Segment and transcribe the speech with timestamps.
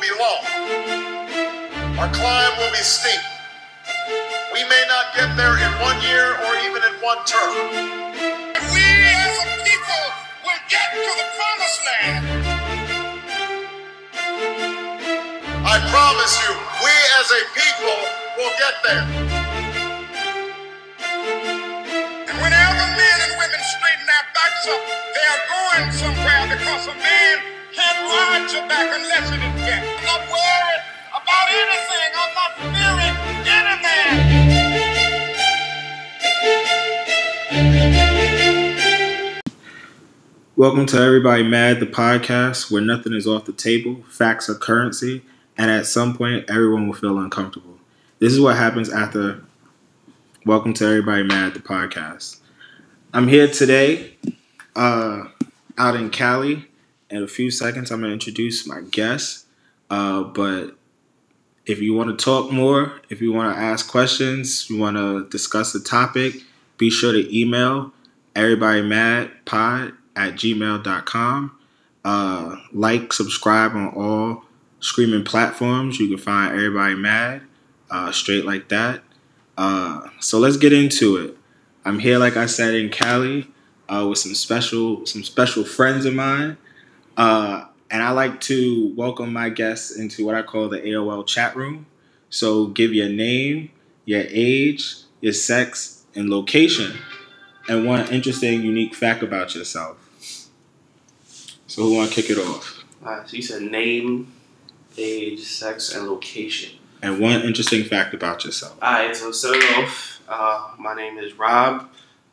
[0.00, 0.42] be long.
[1.98, 3.20] Our climb will be steep.
[4.52, 7.52] We may not get there in one year or even in one term.
[8.72, 10.04] We as a people
[10.44, 12.46] will get to the promised land.
[15.52, 16.52] I promise you,
[16.84, 17.98] we as a people
[18.38, 19.04] will get there.
[22.16, 24.82] And whenever men and women straighten their backs up,
[25.14, 29.30] they are going somewhere because a man ride back unless.
[29.32, 29.40] I'm
[30.04, 30.82] not worried
[31.16, 32.12] about anything.
[32.20, 33.16] I'm not fearing.
[40.56, 45.22] Welcome to Everybody Mad, the podcast where nothing is off the table, facts are currency,
[45.56, 47.78] and at some point everyone will feel uncomfortable.
[48.18, 49.42] This is what happens after
[50.44, 52.40] Welcome to Everybody Mad, the podcast.
[53.14, 54.16] I'm here today,
[54.76, 55.28] uh,
[55.78, 56.69] out in Cali.
[57.10, 59.46] In a few seconds, I'm going to introduce my guest.
[59.90, 60.76] Uh, but
[61.66, 65.28] if you want to talk more, if you want to ask questions, you want to
[65.28, 66.36] discuss the topic,
[66.78, 67.92] be sure to email
[68.34, 71.58] everybodymadpod at gmail.com.
[72.04, 74.44] Uh, like, subscribe on all
[74.78, 75.98] streaming platforms.
[75.98, 77.42] You can find Everybody Mad
[77.90, 79.02] uh, straight like that.
[79.58, 81.36] Uh, so let's get into it.
[81.84, 83.48] I'm here, like I said, in Cali
[83.88, 86.56] uh, with some special some special friends of mine.
[87.20, 91.54] Uh, and I like to welcome my guests into what I call the AOL chat
[91.54, 91.84] room.
[92.30, 93.72] So give your name,
[94.06, 96.96] your age, your sex, and location,
[97.68, 99.98] and one interesting, unique fact about yourself.
[101.66, 102.84] So who want to kick it off?
[103.04, 104.32] Alright, so you said name,
[104.96, 106.78] age, sex, and location.
[107.02, 108.82] And one interesting fact about yourself.
[108.82, 111.86] Alright, so starting off, uh, my name is Rob.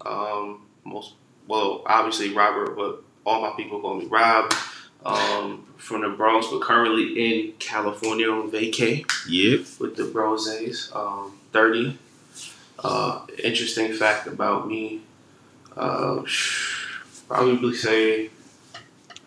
[0.06, 1.16] Um, most
[1.46, 4.54] well, obviously Robert, but all my people call me Rob.
[5.08, 7.06] Um, from the Bronx, but currently
[7.48, 9.80] in California on vacay Yep.
[9.80, 10.94] with the Broses.
[10.96, 11.98] Um, Thirty.
[12.80, 15.02] Uh, interesting fact about me.
[15.76, 16.24] Uh,
[17.28, 18.30] probably say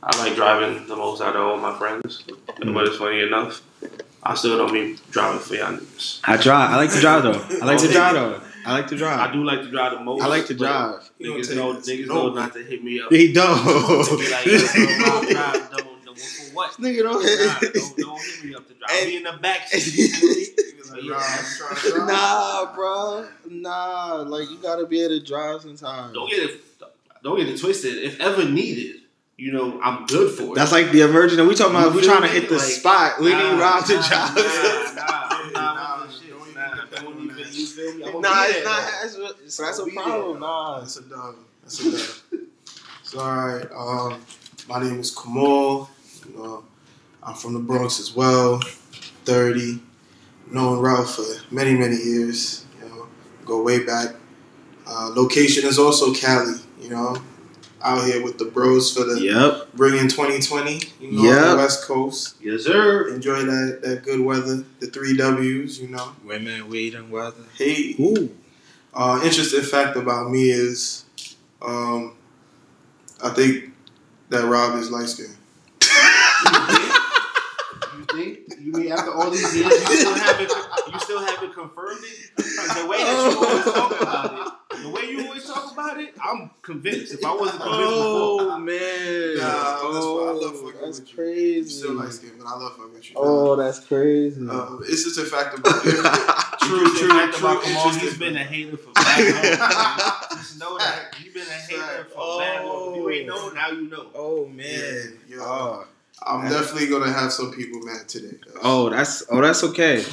[0.03, 2.23] I like driving the most out of all my friends.
[2.59, 3.63] But it's funny enough,
[4.23, 6.21] I still don't be driving for y'all niggas.
[6.25, 6.71] I drive.
[6.71, 7.57] I like to drive though.
[7.63, 8.41] I like to drive though.
[8.67, 9.19] I like to drive.
[9.21, 10.23] I do like to drive the most.
[10.23, 11.11] I like to drive.
[11.21, 13.11] Niggas know, niggas know not to hit me up.
[13.11, 13.65] He don't.
[13.65, 14.59] Be like, yo,
[14.99, 16.71] bro, don't, don't, for what?
[16.73, 17.23] Nigga don't.
[17.23, 18.91] Drive, don't, don't hit me up to drive.
[18.91, 20.59] I'll be in the back seat.
[20.91, 23.27] But yeah, nah, bro.
[23.49, 26.13] Nah, like you gotta be able to drive sometimes.
[26.15, 26.61] don't get it.
[27.23, 27.99] Don't get it twisted.
[28.03, 29.03] If ever needed,
[29.37, 30.55] you know, I'm good for it.
[30.57, 31.43] That's like the emergency.
[31.47, 31.95] We talking about.
[31.95, 33.21] We trying to hit the Like, spot.
[33.21, 34.35] We Nah, need Rob to nah, drive.
[34.97, 36.55] Nah, nah, I'm not with this shit.
[36.55, 38.05] Nah, don't even- you feel me?
[38.05, 38.83] I'ma Nah, it's not.
[39.13, 39.27] though.
[39.43, 40.03] That's, so that's a Be there.
[40.05, 40.41] problem.
[40.41, 40.83] Nah.
[40.83, 41.35] it's a dub.
[41.63, 42.41] That's a dub.
[43.03, 44.21] so alright, um,
[44.69, 45.89] my name is Kamal.
[46.29, 46.65] You know,
[47.23, 48.61] I'm from the Bronx as well.
[49.25, 49.81] Thirty.
[50.53, 52.65] Known Ralph for many, many years.
[52.83, 53.07] You know,
[53.45, 54.17] go way back.
[54.85, 56.59] Uh, location is also Cali.
[56.81, 57.17] You know,
[57.83, 59.69] out here with the bros for the Yep.
[59.75, 60.81] bringing 2020.
[61.01, 61.43] You know, Yep.
[61.43, 62.35] on the West Coast.
[62.41, 63.09] Yes, sir.
[63.09, 64.65] Enjoy that that good weather.
[64.81, 65.79] The three W's.
[65.81, 66.13] You know.
[66.25, 67.45] Women, weed, and weather.
[67.57, 67.97] Hey.
[68.01, 68.31] Ooh.
[68.93, 71.05] Uh, interesting fact about me is,
[71.63, 72.13] um,
[73.23, 73.71] I think
[74.31, 75.37] that Rob is light skinned.
[77.97, 78.39] You think?
[78.61, 80.53] You mean after all these years, you still haven't,
[80.93, 82.37] you still haven't confirmed it?
[82.37, 84.33] The way that you always talk about
[84.73, 87.15] it, the way you always talk about it, I'm convinced.
[87.15, 89.37] If I wasn't convinced Oh before, man.
[89.39, 91.55] Nah, that's why I love oh, fucking that's with crazy.
[91.55, 93.17] You're still light skinned, but I love fucking with you.
[93.19, 94.47] Oh, that's crazy.
[94.49, 95.91] Uh, it's just a fact about it.
[96.63, 100.39] true, true, true, true about Kamal, he's been a hater for back home.
[100.39, 102.39] Just know that he's been a hater for Oh.
[102.39, 102.91] back home.
[102.95, 104.07] If you ain't know, now you know.
[104.15, 105.19] oh man.
[105.29, 105.39] yeah.
[105.41, 105.87] Oh.
[106.27, 108.37] I'm definitely gonna have some people mad today.
[108.47, 108.61] though.
[108.63, 110.05] Oh, that's oh, that's okay.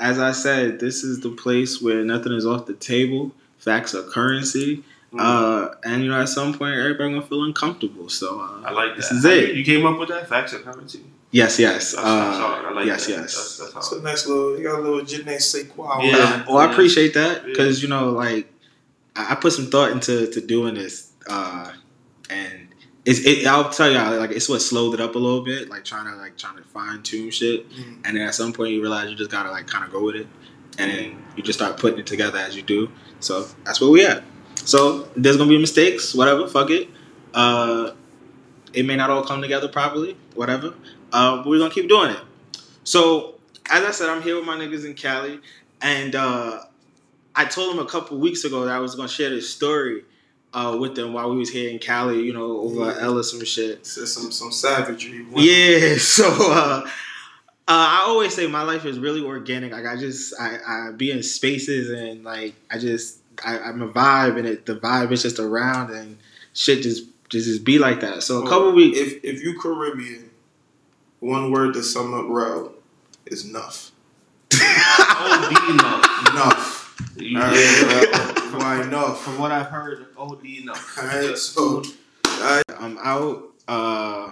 [0.00, 3.30] As I said, this is the place where nothing is off the table.
[3.58, 4.82] Facts are currency.
[5.12, 5.18] Mm.
[5.20, 8.08] Uh, and you know, at some point, everybody gonna feel uncomfortable.
[8.08, 8.96] So uh, I like that.
[8.96, 9.54] This is it.
[9.56, 10.28] You came up with that?
[10.28, 11.02] Facts of currency.
[11.32, 12.64] yes, yes, That's, uh, that's hard.
[12.66, 13.12] I like yes, that.
[13.12, 13.20] yes.
[13.34, 14.00] That's, that's That's hard.
[14.02, 14.56] a nice little.
[14.58, 16.00] You got a little je ne sais quoi.
[16.02, 16.44] Yeah.
[16.46, 17.46] well, I appreciate that Yeah.
[17.48, 18.46] because you know, like,
[19.16, 21.72] I I put some thought into to doing this, uh,
[22.28, 22.68] and
[23.04, 23.20] it's.
[23.26, 26.06] It, I'll tell y'all, like, it's what slowed it up a little bit, like trying
[26.06, 27.96] to like trying to fine tune shit, Mm.
[28.04, 30.14] and then at some point you realize you just gotta like kind of go with
[30.14, 30.28] it,
[30.78, 32.90] and then you just start putting it together as you do.
[33.18, 34.22] So that's where we at.
[34.64, 36.46] So there's gonna be mistakes, whatever.
[36.46, 36.88] Fuck it.
[37.34, 37.92] Uh,
[38.72, 40.74] it may not all come together properly, whatever.
[41.12, 42.20] Uh, but we're gonna keep doing it.
[42.84, 43.34] So
[43.70, 45.40] as I said, I'm here with my niggas in Cali,
[45.80, 46.62] and uh,
[47.34, 50.04] I told them a couple weeks ago that I was gonna share this story
[50.52, 53.46] uh, with them while we was here in Cali, you know, over at Ellis and
[53.46, 53.86] shit.
[53.86, 55.26] Some some savagery.
[55.36, 56.82] Yeah, so uh,
[57.68, 59.72] I always say my life is really organic.
[59.72, 63.88] Like I just I, I be in spaces and like I just I, I'm a
[63.88, 66.18] vibe and it the vibe is just around and
[66.54, 68.22] shit just just, just be like that.
[68.22, 70.30] So a couple weeks If if you Caribbean,
[71.20, 72.72] one word to sum up Rel
[73.26, 73.92] is enough.
[74.52, 76.30] OD enough.
[76.30, 76.76] Enough.
[77.16, 79.22] You- All right, Why enough?
[79.22, 80.98] From what I've heard, OD enough.
[80.98, 81.82] All right, so
[82.78, 84.30] I'm out uh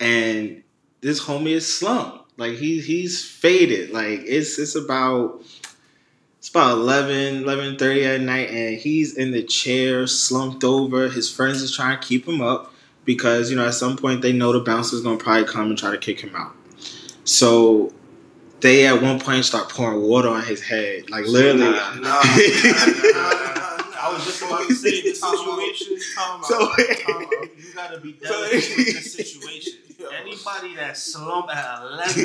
[0.00, 0.62] and
[1.00, 2.18] this homie is slumped.
[2.38, 3.90] Like he he's faded.
[3.90, 5.42] Like it's it's about
[6.42, 11.08] it's about 11, 11.30 at night and he's in the chair slumped over.
[11.08, 12.74] His friends is trying to keep him up
[13.04, 15.92] because, you know, at some point they know the bouncer's gonna probably come and try
[15.92, 16.52] to kick him out.
[17.22, 17.92] So
[18.58, 21.08] they at one point start pouring water on his head.
[21.10, 23.78] Like literally Nah, nah, nah, nah, nah, nah.
[24.04, 25.96] I was just about to say the situation.
[26.16, 26.44] Time out.
[26.44, 27.56] So- Time out.
[27.56, 28.92] You gotta be So- delicate with the
[29.24, 29.72] situation.
[30.02, 30.08] Yo.
[30.10, 32.24] Anybody that slump at eleven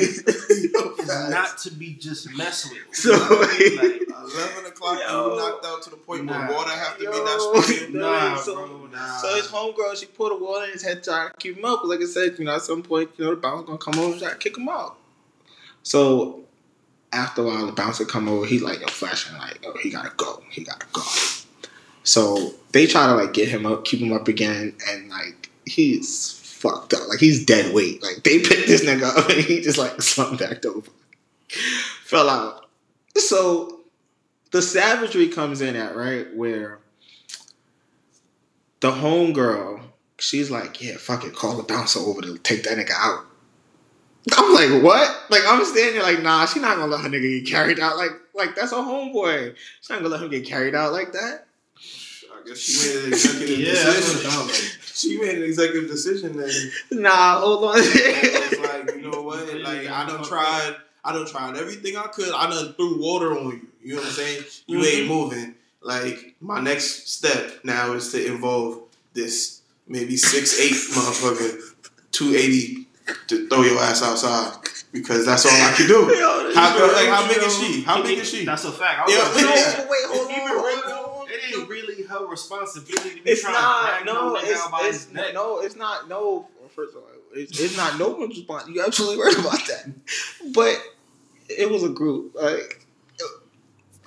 [0.74, 2.80] Yo, is not to be just messed with.
[2.94, 3.98] So- You know I mean?
[4.18, 5.30] Like, Eleven o'clock, Yo.
[5.30, 6.48] you knocked out to the point Nah.
[6.48, 7.24] where water have to be Yo.
[7.24, 7.92] that spraying.
[7.96, 9.16] Nah, so, bro, nah.
[9.18, 11.82] So his homegirl, she put a water in his head trying to keep him up.
[11.84, 14.12] Like I said, you know, at some point, you know, the bouncer gonna come over
[14.12, 14.96] and try to kick him out.
[15.82, 16.40] So
[17.12, 18.44] after a while, the bouncer come over.
[18.44, 20.42] He like, yo, flashing like, oh, he gotta go.
[20.50, 21.02] He gotta go.
[22.02, 26.47] So they try to like get him up, keep him up again, and like he's
[26.58, 27.08] fucked up.
[27.08, 28.02] Like he's dead weight.
[28.02, 30.90] Like they picked this nigga up and he just like slumped back over,
[32.02, 32.66] fell out.
[33.16, 33.80] So
[34.50, 36.80] the savagery comes in at right where
[38.80, 39.82] the homegirl,
[40.18, 43.24] she's like, yeah, fuck it, call the bouncer over to take that nigga out.
[44.36, 45.24] I'm like, what?
[45.30, 47.96] Like I'm standing there like, nah, she not gonna let her nigga get carried out.
[47.96, 49.54] Like, like that's a homeboy.
[49.80, 51.46] She not gonna let him get carried out like that.
[51.76, 54.87] I guess she made an executive yeah, that's what it decision.
[54.98, 55.22] Sounds like.
[55.22, 56.50] She made an executive decision then.
[57.02, 57.74] Nah, hold on.
[57.78, 59.38] It's like, you know what?
[59.58, 62.32] Like I done tried I done tried everything I could.
[62.34, 63.66] I done threw water on you.
[63.82, 64.44] You know what I'm saying?
[64.66, 64.86] You mm-hmm.
[64.86, 65.54] ain't moving.
[65.82, 68.82] Like my next step now is to involve
[69.14, 71.74] this maybe six eight motherfucker,
[72.12, 72.86] two eighty
[73.28, 74.58] to throw your ass outside
[74.92, 75.94] because that's all I can do.
[76.14, 77.82] Yo, How, like, how big is she?
[77.82, 78.44] How big is she?
[78.44, 79.08] That's a fact.
[79.08, 79.76] I Yeah, was gonna say yeah.
[79.78, 79.90] that.
[79.90, 81.54] wait, hold on, ain't really- hold.
[81.54, 83.98] It ain't really her responsibility to be It's trying not.
[83.98, 85.34] to drag No, no it's, by it's his neck.
[85.34, 86.08] no, it's not.
[86.08, 88.68] No, first of all, it's, it's not no one's response.
[88.68, 89.90] You absolutely right about that.
[90.54, 90.82] But
[91.48, 92.34] it was a group.
[92.34, 92.86] Like,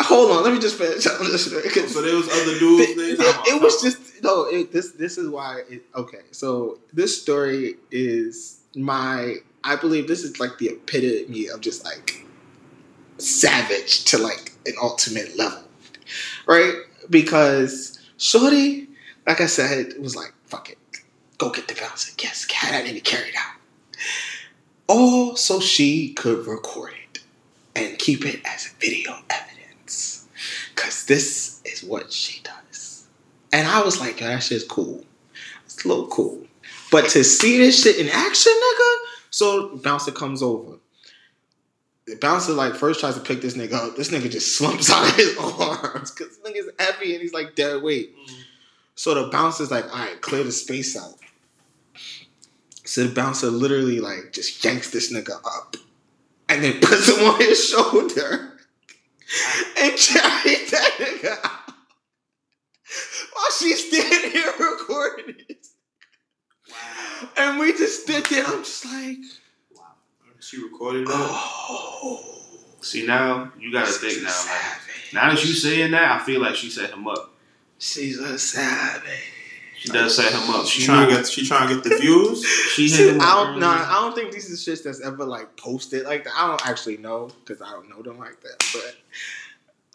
[0.01, 1.03] hold on, let me just finish.
[1.05, 4.45] 'cause oh, So there was other dudes it- it was just no.
[4.45, 5.61] It, this this is why.
[5.69, 9.35] It, okay, so this story is my.
[9.63, 12.25] I believe this is like the epitome of just like
[13.17, 15.61] savage to like an ultimate level,
[16.47, 16.73] right?
[17.11, 18.87] Because Shorty,
[19.27, 20.79] like I said, was like, "Fuck it,
[21.37, 23.55] go get the bouncer." Yes, had that carry it out.
[24.87, 27.19] All so she could record it
[27.75, 30.27] and keep it as video evidence.
[30.75, 33.07] Cause this is what she does.
[33.51, 35.03] And I was like, yo, that shit's cool.
[35.65, 36.45] It's a little cool.
[36.91, 38.95] But to see this shit in action, nigga,
[39.29, 40.77] so bouncer comes over.
[42.11, 43.95] The bouncer like first tries to pick this nigga up.
[43.95, 47.81] This nigga just slumps on his arms because this nigga's heavy and he's like dead
[47.81, 48.13] weight.
[48.95, 51.15] So the bouncer's like, all right, clear the space out.
[52.83, 55.77] So the bouncer literally like just yanks this nigga up
[56.49, 58.57] and then puts him on his shoulder
[59.79, 61.73] and carries that nigga out.
[63.33, 65.65] While she's standing here recording it.
[67.37, 68.45] And we just stood there.
[68.45, 69.17] I'm just like,
[70.51, 71.13] She recorded that.
[71.15, 72.19] oh.
[72.81, 74.29] See now, you gotta she's think now.
[74.29, 77.31] Like, now that you saying that, I feel like she set him up.
[77.79, 79.03] She's a savage.
[79.77, 80.65] She does set him up.
[80.65, 82.45] She She trying to get she trying to get the views.
[82.75, 83.59] she See, hit him I don't, early.
[83.61, 86.33] nah, I don't think these is shits that's ever like posted like that.
[86.35, 88.59] I don't actually know because I don't know them like that.
[88.73, 88.97] But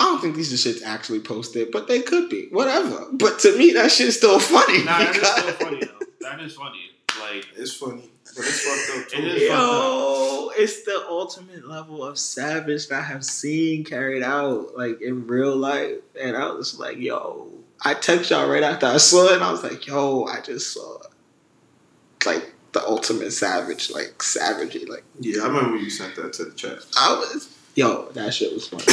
[0.00, 2.48] I don't think these are shits actually posted, but they could be.
[2.50, 3.08] Whatever.
[3.12, 4.84] But to me, that shit's still funny.
[4.84, 6.06] Nah, that is still funny though.
[6.22, 6.92] That is funny.
[7.20, 9.18] Like It's funny, but it's fucked up too.
[9.18, 14.22] It is fucked Yo, it's the ultimate level of savage that I have seen carried
[14.22, 17.50] out like in real life, and I was like, yo,
[17.84, 20.72] I text y'all right after I saw it, and I was like, yo, I just
[20.72, 20.98] saw
[22.24, 26.50] like the ultimate savage, like savagery, like Yeah, I remember you sent that to the
[26.52, 26.78] chat.
[26.96, 28.84] I was, yo, that shit was funny.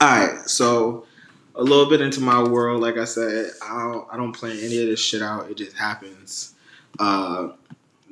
[0.00, 1.06] All right, so
[1.54, 4.80] a little bit into my world, like I said, I don't, I don't plan any
[4.82, 5.50] of this shit out.
[5.50, 6.54] It just happens.
[6.98, 7.50] Uh,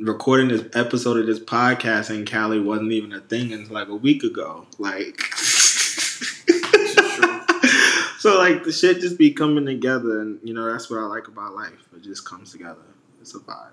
[0.02, 3.94] recording this episode of this podcast in Cali wasn't even a thing until like a
[3.94, 4.66] week ago.
[4.78, 5.22] Like,
[8.18, 11.28] so like the shit just be coming together, and you know that's what I like
[11.28, 11.86] about life.
[11.94, 12.82] It just comes together.
[13.20, 13.70] It's a vibe.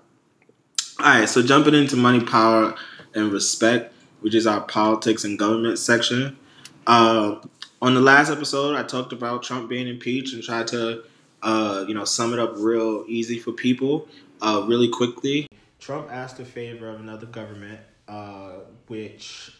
[1.00, 2.76] All right, so jumping into money, power,
[3.14, 6.38] and respect, which is our politics and government section.
[6.86, 7.40] Uh,
[7.82, 11.02] on the last episode, I talked about Trump being impeached and tried to,
[11.42, 14.06] uh, you know, sum it up real easy for people,
[14.42, 15.46] uh, really quickly.
[15.80, 19.50] Trump asked a favor of another government, uh, which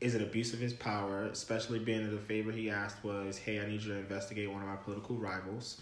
[0.00, 3.60] is an abuse of his power, especially being that the favor he asked was, "Hey,
[3.60, 5.80] I need you to investigate one of my political rivals,"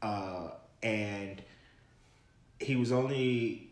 [0.00, 0.50] uh,
[0.82, 1.42] and
[2.60, 3.68] he was only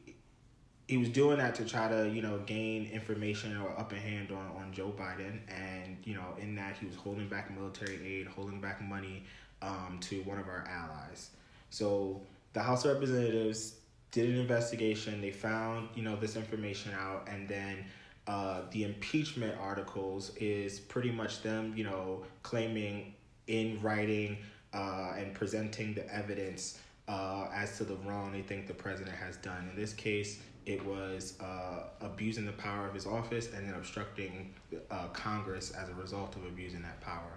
[0.89, 4.63] he was doing that to try to you know gain information or upper hand on,
[4.63, 8.61] on Joe Biden, and you know in that he was holding back military aid, holding
[8.61, 9.25] back money
[9.63, 11.31] um, to one of our allies.
[11.71, 12.21] So
[12.53, 13.77] the House of Representatives
[14.13, 15.21] did an investigation.
[15.21, 17.85] They found you know this information out, and then
[18.29, 23.15] uh, the impeachment articles is pretty much them you know claiming
[23.49, 24.39] in writing
[24.73, 26.79] uh, and presenting the evidence
[27.09, 29.69] uh, as to the wrong they think the president has done.
[29.71, 34.55] In this case, it was uh, abusing the power of his office and then obstructing
[34.91, 37.33] uh, Congress as a result of abusing that power.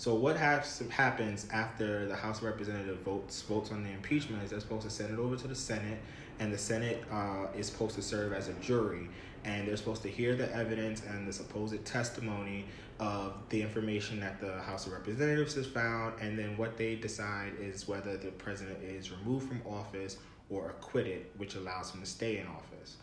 [0.00, 4.48] So what has, happens after the House of Representatives votes votes on the impeachment is
[4.48, 5.98] they're supposed to send it over to the Senate,
[6.38, 9.10] and the Senate uh, is supposed to serve as a jury,
[9.44, 12.64] and they're supposed to hear the evidence and the supposed testimony
[12.98, 17.52] of the information that the House of Representatives has found, and then what they decide
[17.60, 20.16] is whether the president is removed from office
[20.48, 22.96] or acquitted, which allows him to stay in office.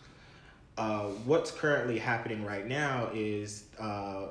[0.79, 4.29] Uh, what's currently happening right now is, uh,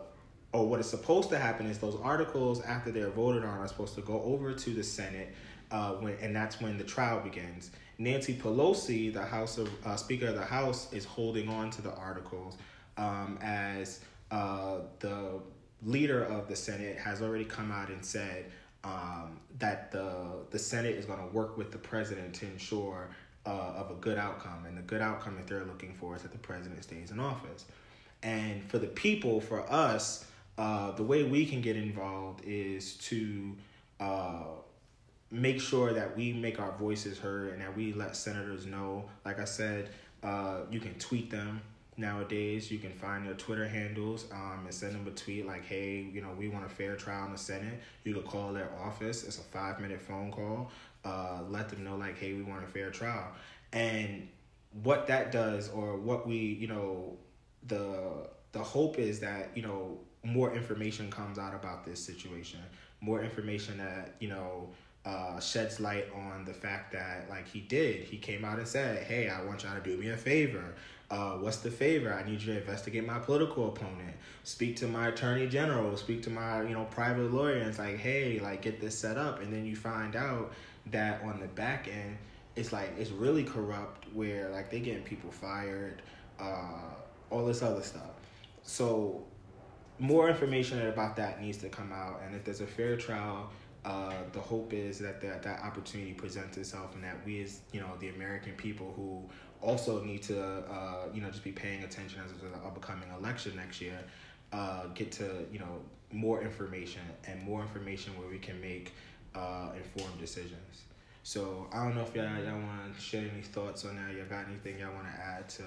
[0.56, 3.94] or what is supposed to happen is those articles after they're voted on are supposed
[3.94, 5.34] to go over to the Senate,
[5.70, 7.70] uh, when and that's when the trial begins.
[7.98, 11.92] Nancy Pelosi, the House of uh, Speaker of the House, is holding on to the
[11.94, 12.56] articles
[12.96, 15.40] um, as uh, the
[15.82, 18.46] leader of the Senate has already come out and said
[18.82, 23.10] um, that the the Senate is going to work with the president to ensure
[23.44, 26.32] uh, of a good outcome, and the good outcome that they're looking for is that
[26.32, 27.66] the president stays in office.
[28.22, 30.24] And for the people, for us,
[30.58, 33.56] uh, the way we can get involved is to
[34.00, 34.44] uh,
[35.30, 39.04] make sure that we make our voices heard and that we let senators know.
[39.24, 39.90] Like I said,
[40.22, 41.60] uh, you can tweet them
[41.96, 42.70] nowadays.
[42.70, 46.20] You can find their Twitter handles um, and send them a tweet like, hey, you
[46.20, 47.80] know, we want a fair trial in the Senate.
[48.04, 49.24] You could call their office.
[49.24, 50.70] It's a five minute phone call.
[51.04, 53.28] Uh, let them know, like, hey, we want a fair trial.
[53.72, 54.28] And
[54.82, 57.16] what that does, or what we, you know,
[57.66, 62.60] the the hope is that you know more information comes out about this situation,
[63.00, 64.68] more information that you know
[65.04, 69.04] uh, sheds light on the fact that like he did, he came out and said,
[69.04, 70.74] "Hey, I want y'all to do me a favor.
[71.08, 72.12] Uh, what's the favor?
[72.12, 74.16] I need you to investigate my political opponent.
[74.42, 75.96] Speak to my attorney general.
[75.96, 77.58] Speak to my you know private lawyer.
[77.58, 79.40] And it's like, hey, like get this set up.
[79.40, 80.52] And then you find out
[80.86, 82.18] that on the back end,
[82.56, 84.06] it's like it's really corrupt.
[84.12, 86.02] Where like they getting people fired,
[86.40, 86.90] uh,
[87.30, 88.10] all this other stuff.
[88.64, 89.24] So
[89.98, 92.20] more information about that needs to come out.
[92.24, 93.50] And if there's a fair trial.
[93.84, 97.78] Uh, the hope is that, that that opportunity presents itself and that we as you
[97.78, 99.22] know the american people who
[99.60, 103.54] also need to uh, you know just be paying attention as there's an upcoming election
[103.54, 103.98] next year
[104.52, 105.80] uh, get to you know
[106.12, 108.92] more information and more information where we can make
[109.34, 110.82] uh, informed decisions
[111.22, 114.26] so i don't know if y'all, y'all want to share any thoughts on that y'all
[114.26, 115.62] got anything y'all want to add to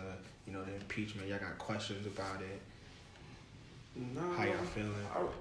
[0.46, 2.62] you know the impeachment y'all got questions about it
[3.96, 4.94] No, how y'all feeling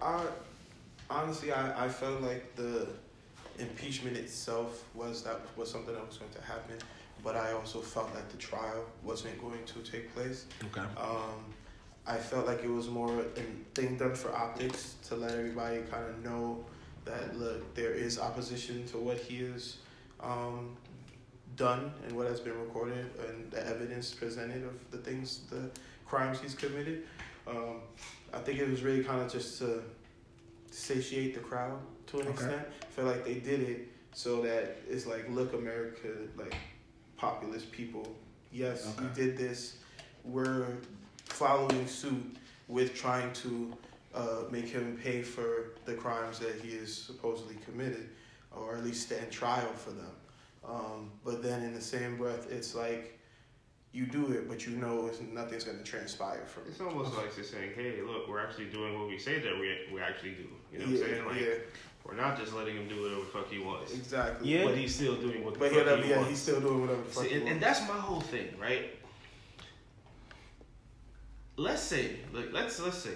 [0.03, 0.27] I, I
[1.11, 2.89] honestly, I, I felt like the
[3.59, 6.77] impeachment itself was that was something that was going to happen,
[7.23, 10.47] but I also felt that the trial wasn't going to take place.
[10.65, 11.55] okay Um,
[12.07, 13.43] I felt like it was more a
[13.75, 16.65] thing done for optics to let everybody kind of know
[17.05, 19.77] that look there is opposition to what he has
[20.21, 20.77] um,
[21.57, 25.71] done and what has been recorded and the evidence presented of the things the
[26.07, 27.05] crimes he's committed.
[27.47, 27.81] Um,
[28.33, 29.83] I think it was really kind of just to
[30.71, 32.33] satiate the crowd to an Okay.
[32.33, 32.67] extent.
[32.83, 36.55] I feel like they did it so that it's like look America like
[37.17, 38.17] populist people.
[38.53, 39.03] Yes, Okay.
[39.05, 39.79] you did this.
[40.25, 40.67] We're
[41.25, 42.37] following suit
[42.69, 43.77] with trying to
[44.15, 48.09] uh, make him pay for the crimes that he has supposedly committed,
[48.55, 50.13] or at least stand trial for them.
[50.65, 53.18] Um, but then in the same breath, it's like
[53.93, 56.71] you do it, but you know it's, nothing's going to transpire from it.
[56.71, 59.77] It's almost like they're saying, "Hey, look, we're actually doing what we say that we
[59.93, 61.27] we actually do." You know what yeah, I'm saying?
[61.27, 61.55] Like yeah,
[62.05, 64.51] we're not just letting him do whatever the fuck he wants, exactly.
[64.51, 64.65] Yeah.
[64.65, 66.31] but he's still doing what the But fuck yeah, he yeah, wants.
[66.31, 68.95] he's still doing whatever the fuck See, he and, and that's my whole thing, right?
[71.57, 73.15] Let's say, like, let's let's say,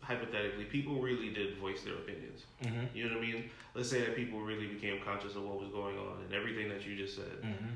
[0.00, 2.42] hypothetically, people really did voice their opinions.
[2.62, 2.86] mm-hmm.
[2.94, 3.50] You know what I mean?
[3.74, 6.86] Let's say that people really became conscious of what was going on and everything that
[6.86, 7.42] you just said.
[7.42, 7.66] Mm-hmm.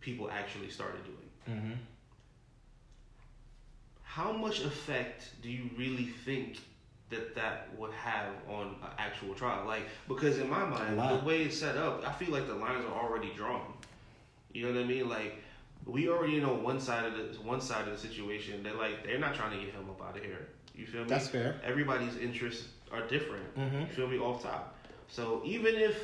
[0.00, 1.16] People actually started doing.
[1.48, 1.72] Mm-hmm.
[4.02, 6.58] How much effect do you really think
[7.10, 9.66] that that would have on an actual trial?
[9.66, 12.84] Like, because in my mind, the way it's set up, I feel like the lines
[12.86, 13.72] are already drawn.
[14.52, 15.08] You know what I mean?
[15.08, 15.42] Like,
[15.84, 18.62] we already know one side of the one side of the situation.
[18.62, 20.48] They're like, they're not trying to get him up out of here.
[20.74, 21.08] You feel me?
[21.08, 21.60] That's fair.
[21.62, 23.54] Everybody's interests are different.
[23.56, 23.80] Mhm.
[23.88, 24.18] You feel me?
[24.18, 24.74] Off top.
[25.08, 25.96] So even if,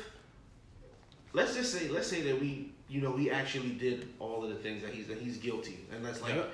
[1.33, 4.55] let's just say, let's say that we, you know, we actually did all of the
[4.55, 6.53] things that he's that he's guilty, and that's like, Yep.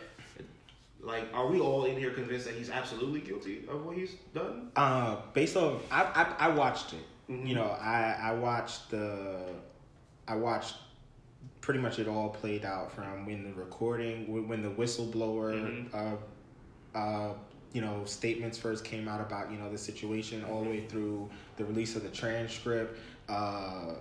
[1.01, 4.71] like, are we all in here convinced that he's absolutely guilty of what he's done?
[4.75, 6.03] Uh, based on I,
[6.39, 7.03] I I watched it.
[7.29, 7.47] Mhm.
[7.47, 9.37] You know, I I watched the
[10.27, 10.75] I watched
[11.61, 15.93] pretty much it all played out from when the recording when, the whistleblower Mhm.
[15.93, 17.33] uh uh
[17.73, 21.29] you know statements first came out about you know the situation all the way through
[21.57, 22.97] the release of the transcript
[23.29, 23.93] uh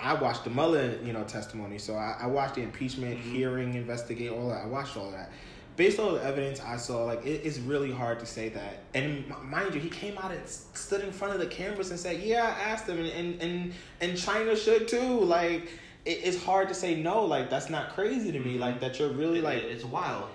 [0.00, 1.78] I watched the Mueller, you know, testimony.
[1.78, 3.32] So I, I watched the impeachment Mhm.
[3.32, 4.62] hearing, investigate all that.
[4.64, 5.30] I watched all that.
[5.76, 8.82] Based on the evidence I saw, like it, it's really hard to say that.
[8.94, 12.20] And mind you, he came out and stood in front of the cameras and said,
[12.20, 13.72] "Yeah, I asked him," and and and,
[14.02, 15.20] and China should too.
[15.20, 15.62] Like
[16.04, 17.24] it, it's hard to say no.
[17.24, 18.58] Like that's not crazy to me.
[18.58, 20.28] Like that you're really It- like it's wild.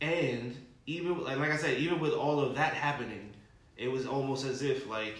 [0.00, 0.56] And
[0.86, 3.30] even like, like I said, even with all of that happening,
[3.76, 5.16] it was almost as if like,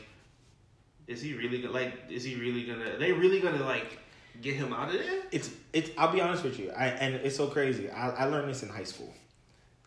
[1.09, 1.95] is he really gonna like?
[2.09, 2.97] Is he really gonna?
[2.99, 3.99] They really gonna like
[4.41, 5.23] get him out of there?
[5.33, 8.49] it's it's i'll be honest with you I, and it's so crazy I, I learned
[8.49, 9.13] this in high school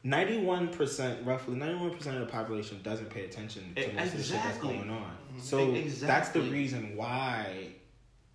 [0.06, 4.44] 91% roughly 91% of the population doesn't pay attention to E- most of the shit
[4.44, 5.42] that's going on Mhm.
[5.42, 7.68] so E- that's the reason why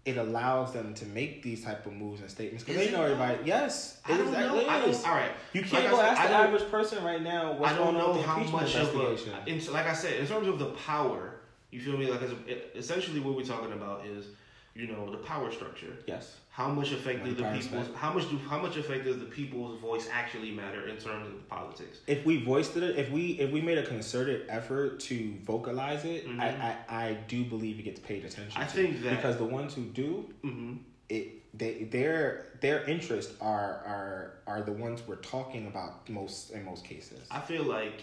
[0.05, 3.39] it allows them to make these type of moves and statements because they know everybody
[3.45, 4.71] yes I don't exactly know.
[4.71, 7.21] I don't, all right, you can't I go said, ask I the average person right
[7.23, 9.51] now I don't know how much of a.
[9.51, 11.36] In, like I said, in terms of the power,
[11.77, 12.07] you feel me?
[12.11, 14.27] Like as a, essentially, what we're talking about is,
[14.75, 15.93] you know, the power structure.
[16.07, 19.31] yes How much effect do the people's how much do how much effect does the
[19.41, 21.99] people's voice actually matter in terms of politics?
[22.07, 25.17] if we voiced it, if we if we made a concerted effort to
[25.53, 26.41] vocalize it, Mhm.
[26.41, 26.73] I, I
[27.09, 28.61] I do believe it gets paid attention.
[28.61, 28.71] I to.
[28.79, 30.11] think that- because the ones who do
[30.45, 30.73] Mm-hmm.
[31.17, 31.27] it,
[31.61, 36.83] they their their interests are are are the ones we're talking about most in most
[36.93, 37.21] cases.
[37.31, 37.99] I feel like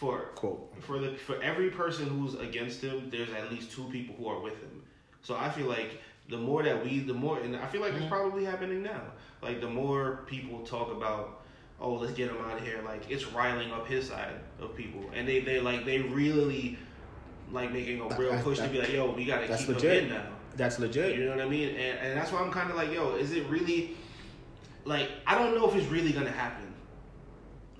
[0.00, 0.72] for Quote.
[0.80, 4.40] for the for every person who's against him, there's at least two people who are
[4.40, 4.82] with him.
[5.22, 8.00] So I feel like the more that we, the more, and I feel like it's
[8.00, 8.08] mm-hmm.
[8.08, 9.02] probably happening now.
[9.42, 11.42] Like the more people talk about,
[11.78, 12.80] oh, let's get him out of here.
[12.82, 16.78] Like it's riling up his side of people, and they they like they really
[17.52, 20.04] like making a real That- push to be like, yo, we gotta keep legit.
[20.04, 20.26] him in now.
[20.56, 21.14] That's legit.
[21.18, 21.68] You know what I mean?
[21.68, 23.98] And, and that's why I'm kind of like, yo, is it really?
[24.86, 26.69] Like, I don't know if it's really gonna happen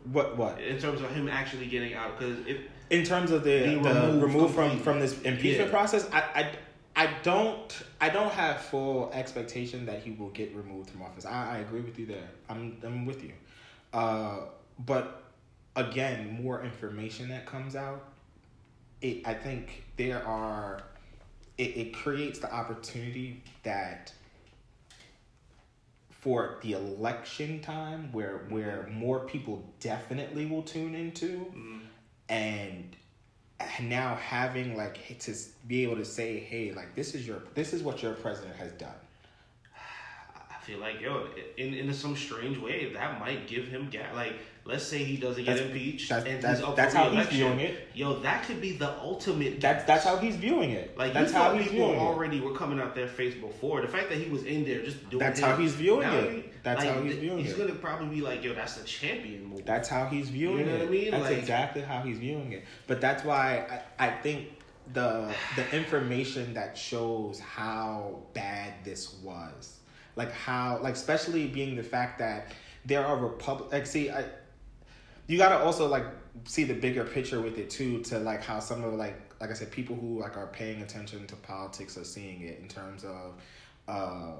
[0.04, 2.18] What what in terms of him actually getting out.
[2.18, 2.58] Because if
[2.90, 5.76] in terms of the the removed remove from from this impeachment Yeah.
[5.76, 6.50] process, I, I
[6.96, 11.24] I don't I don't have full expectation that he will get removed from office.
[11.26, 12.28] I, I agree with you there.
[12.48, 13.32] I'm I'm with you.
[13.92, 14.40] Uh,
[14.78, 15.22] but
[15.76, 18.04] again, more information that comes out,
[19.02, 20.82] it I think there are
[21.58, 24.12] it, it creates the opportunity that
[26.20, 31.78] for the election time where where more people definitely will tune into mm-hmm.
[32.28, 32.96] and
[33.82, 35.34] now having like to
[35.66, 38.72] be able to say hey like this is your this is what your president has
[38.72, 38.94] done
[40.50, 44.14] I feel like yo, in in some strange way, that might give him gas.
[44.14, 44.34] Like,
[44.70, 47.26] let's say he doesn't get impeached that's- and that's- he's up that's for how he's
[47.26, 47.88] viewing it.
[47.94, 49.60] Yo, that could be the ultimate.
[49.60, 52.54] that's that's how he's viewing it Like that's how he's people viewing it already were
[52.54, 53.80] coming out their face before.
[53.82, 56.14] The fact that he was in there just doing That's his- how he's viewing now
[56.16, 56.62] it.
[56.62, 57.56] That's like, how he's viewing He's it.
[57.56, 59.64] He's gonna probably be like, yo, that's the champion move.
[59.66, 60.78] That's how he's viewing You know it.
[60.80, 61.10] what I mean?
[61.10, 62.64] That's Like- exactly how he's viewing it.
[62.86, 64.48] But that's why I, I think
[64.92, 69.78] the the information that shows how bad this was,
[70.16, 72.52] like how, like especially being the fact that
[72.84, 73.72] there are republic.
[73.72, 74.24] Like, see, I,
[75.30, 76.06] you gotta also like
[76.44, 78.02] see the bigger picture with it too.
[78.02, 81.26] To like how some of like like I said, people who like are paying attention
[81.28, 83.34] to politics are seeing it in terms of.
[83.88, 84.32] uh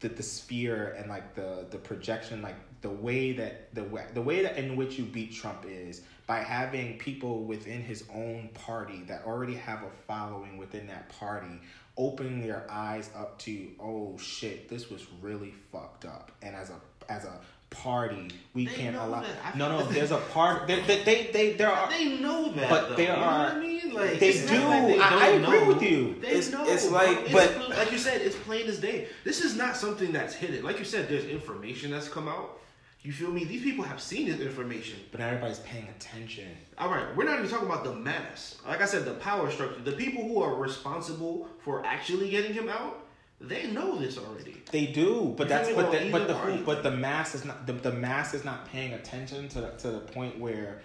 [0.00, 4.22] the, the sphere and like the the projection like the way that the way the
[4.22, 9.02] way that in which you beat Trump is by having people within his own party
[9.06, 11.60] that already have a following within that party
[11.98, 16.80] opening their eyes up to oh shit this was really fucked up and as a
[17.12, 19.56] as a party we They can't allow that.
[19.56, 22.88] No no there's a part they they they, they there are They know that, But
[22.90, 22.96] though.
[22.96, 23.94] there you know are- what I mean?
[23.94, 24.58] Like they do.
[24.58, 25.66] like they I- I agree know.
[25.68, 26.16] with you.
[26.20, 26.64] They It's- know.
[26.66, 29.06] it's like- It's but- like you said, it's plain as day.
[29.24, 30.64] This is not something that's hidden.
[30.64, 32.58] Like you said, there's information that's come out.
[33.02, 33.44] You feel me?
[33.44, 34.98] These people have seen this information.
[35.10, 38.58] but not everybody's paying attention All right, we're not even talking about the mass.
[38.66, 42.68] Like I said, the power structure, the people who are responsible for actually getting him
[42.68, 43.06] out,
[43.40, 44.56] they know this already.
[44.70, 46.62] They do, but You that's but the, but the party.
[46.64, 49.90] but the mass is not the, the mass is not paying attention to the, to
[49.92, 50.82] the point where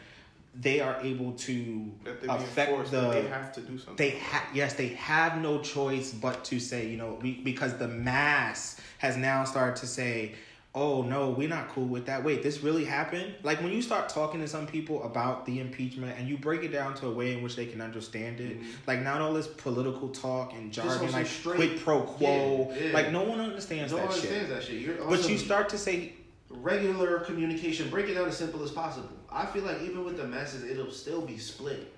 [0.58, 3.98] they are able to That affect the that they have to do something.
[3.98, 7.90] they ha- yes they have no choice but to say you know we, because the
[7.90, 10.34] mass has now started to say
[10.76, 14.10] oh no we're not cool with that wait this really happened like when you start
[14.10, 17.34] talking to some people about the impeachment and you break it down to a way
[17.34, 18.70] in which they can understand it mm-hmm.
[18.86, 22.94] like not all this political talk and jargon like straight- quid pro quo Yeah, yeah.
[22.94, 24.82] like no one understands No that one shit understands that shit.
[24.82, 26.14] You're but you start to say
[26.50, 27.90] regular communication.
[27.90, 29.10] Break it down as simple as possible.
[29.30, 31.92] I feel like even with the masses, it'll still be split.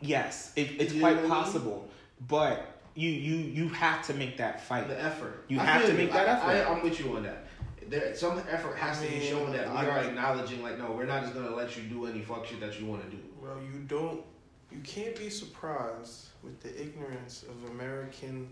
[0.00, 1.30] yes it, it's You quite I mean?
[1.30, 1.88] possible
[2.28, 5.44] but you you you have to make that fight The effort.
[5.48, 6.68] You I have to make that I, effort.
[6.68, 7.41] I, I'm with you on that.
[7.92, 10.92] There, some effort has I to be shown that we I are acknowledging, like, no,
[10.92, 13.22] we're not just gonna let you do any fuck shit that you want to do.
[13.42, 14.22] Well, you don't.
[14.70, 18.48] You can't be surprised with the ignorance of American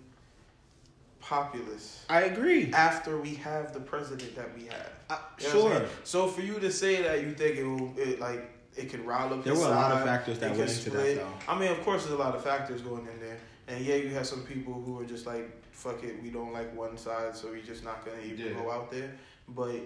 [1.21, 4.91] populace i agree after we have the president that we have.
[5.11, 5.89] Uh, You know I'm sure?
[6.05, 8.43] So for you to say that you think it will, it like
[8.77, 9.45] it could rile up.
[9.45, 11.53] There his were a lot of factors that went could into that, though.
[11.53, 14.09] I mean, of course, there's a lot of factors going in there, and yeah, you
[14.11, 17.49] have some people who are just like, "Fuck it, we don't like one side, so
[17.49, 18.63] we're just not gonna even Yeah.
[18.63, 19.11] go out there."
[19.55, 19.77] But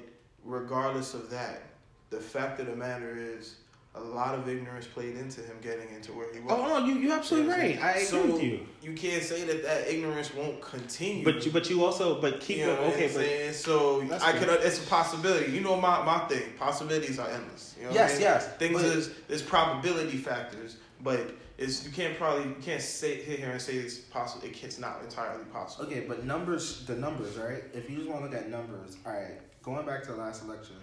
[0.44, 1.62] regardless of that,
[2.11, 3.57] the fact of the matter is,
[3.96, 6.53] a lot of ignorance played into him getting into where he was.
[6.53, 8.33] oh no you you're absolutely You know right i agree saying?
[8.33, 11.24] with you you can't say that that ignorance won't continue.
[11.24, 13.07] But you, but you also, but keep You know it okay.
[13.07, 13.53] But saying?
[13.53, 14.48] So I could.
[14.48, 15.53] It's a possibility.
[15.53, 16.42] You know my my thing.
[16.59, 17.77] Possibilities are endless.
[17.79, 18.22] You know Yes, I mean?
[18.22, 23.23] yes, Things but- is there's probability factors, but it's you can't probably you can't say
[23.23, 24.47] here and say it's possible.
[24.47, 25.87] It's not entirely possible.
[25.87, 27.62] okay, but numbers, the numbers, right?
[27.73, 29.40] If you just want to look at numbers, all right.
[29.62, 30.77] Going back to the last election,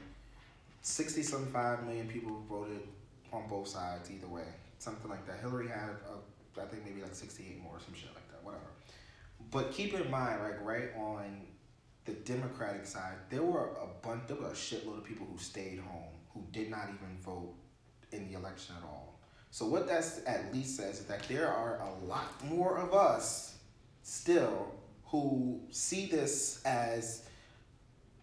[0.81, 2.81] sixty some five million people voted
[3.33, 4.45] on both sides either way,
[4.79, 5.39] something like that.
[5.39, 8.43] Hillary had, uh, I think maybe like sixty eight more, or some shit like that,
[8.43, 8.63] whatever.
[9.51, 11.41] But keep in mind, like right on
[12.05, 15.79] the Democratic side, there were a bunch, there were a shitload of people who stayed
[15.79, 17.53] home, who did not even vote
[18.11, 19.19] in the election at all.
[19.51, 23.57] So what that at least says is that there are a lot more of us
[24.01, 24.71] still
[25.05, 27.25] who see this as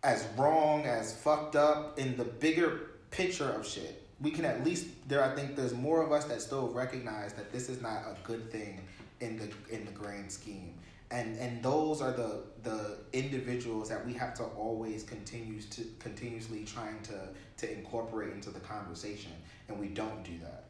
[0.02, 4.02] as wrong, as fucked up in the bigger picture of shit.
[4.20, 7.52] We can at least there I think there's more of us that still recognize that
[7.52, 8.80] this is not a good thing
[9.20, 10.74] in the in the grand scheme.
[11.10, 16.64] And and those are the the individuals that we have to always continues to continuously
[16.64, 19.32] trying to to incorporate into the conversation
[19.68, 20.67] and we don't do that.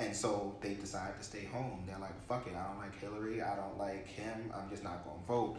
[0.00, 1.84] And so they decide to stay home.
[1.86, 5.04] They're like, fuck it, I don't like Hillary, I don't like him, I'm just not
[5.04, 5.58] gonna vote.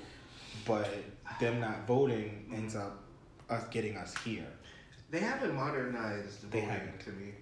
[0.65, 0.89] But
[1.39, 2.55] them not voting mm-hmm.
[2.55, 3.03] ends up
[3.49, 4.47] us getting us here.
[5.11, 6.99] They haven't modernized They voting haven't.
[7.01, 7.33] to me.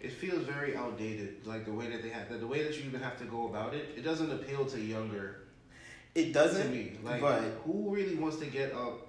[0.00, 3.00] It feels very outdated, like the way that they have, the way that you even
[3.00, 3.94] have to go about it.
[3.96, 5.42] It doesn't appeal to younger
[6.14, 6.96] It doesn't me.
[7.04, 9.06] Like, but who really wants to get up?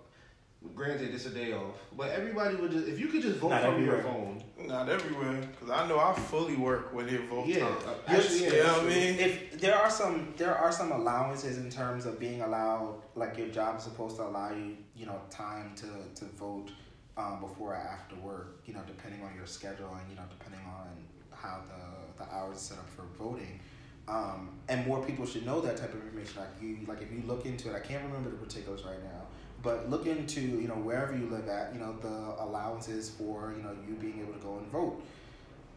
[0.75, 3.63] Granted, it's a day off, but everybody would just if you could just vote Not
[3.63, 4.43] from your phone.
[4.59, 7.77] Not everywhere, because I know I fully work when it vote Yeah, time.
[7.87, 9.19] uh, Yes, actually, yeah, you know what I mean.
[9.19, 13.47] if there are some there are some allowances in terms of being allowed like your
[13.47, 16.71] job is supposed to allow you you know time to to vote
[17.17, 20.61] um, before or after work you know depending on your schedule and you know depending
[20.67, 20.87] on
[21.31, 23.59] how the the hours are set up for voting
[24.07, 27.21] um, and more people should know that type of information like you like if you
[27.25, 29.21] look into it i can't remember the particulars right now
[29.61, 33.63] but look into you know wherever you live at you know the allowances for you
[33.63, 35.01] know you being able to go and vote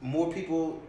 [0.00, 0.82] more people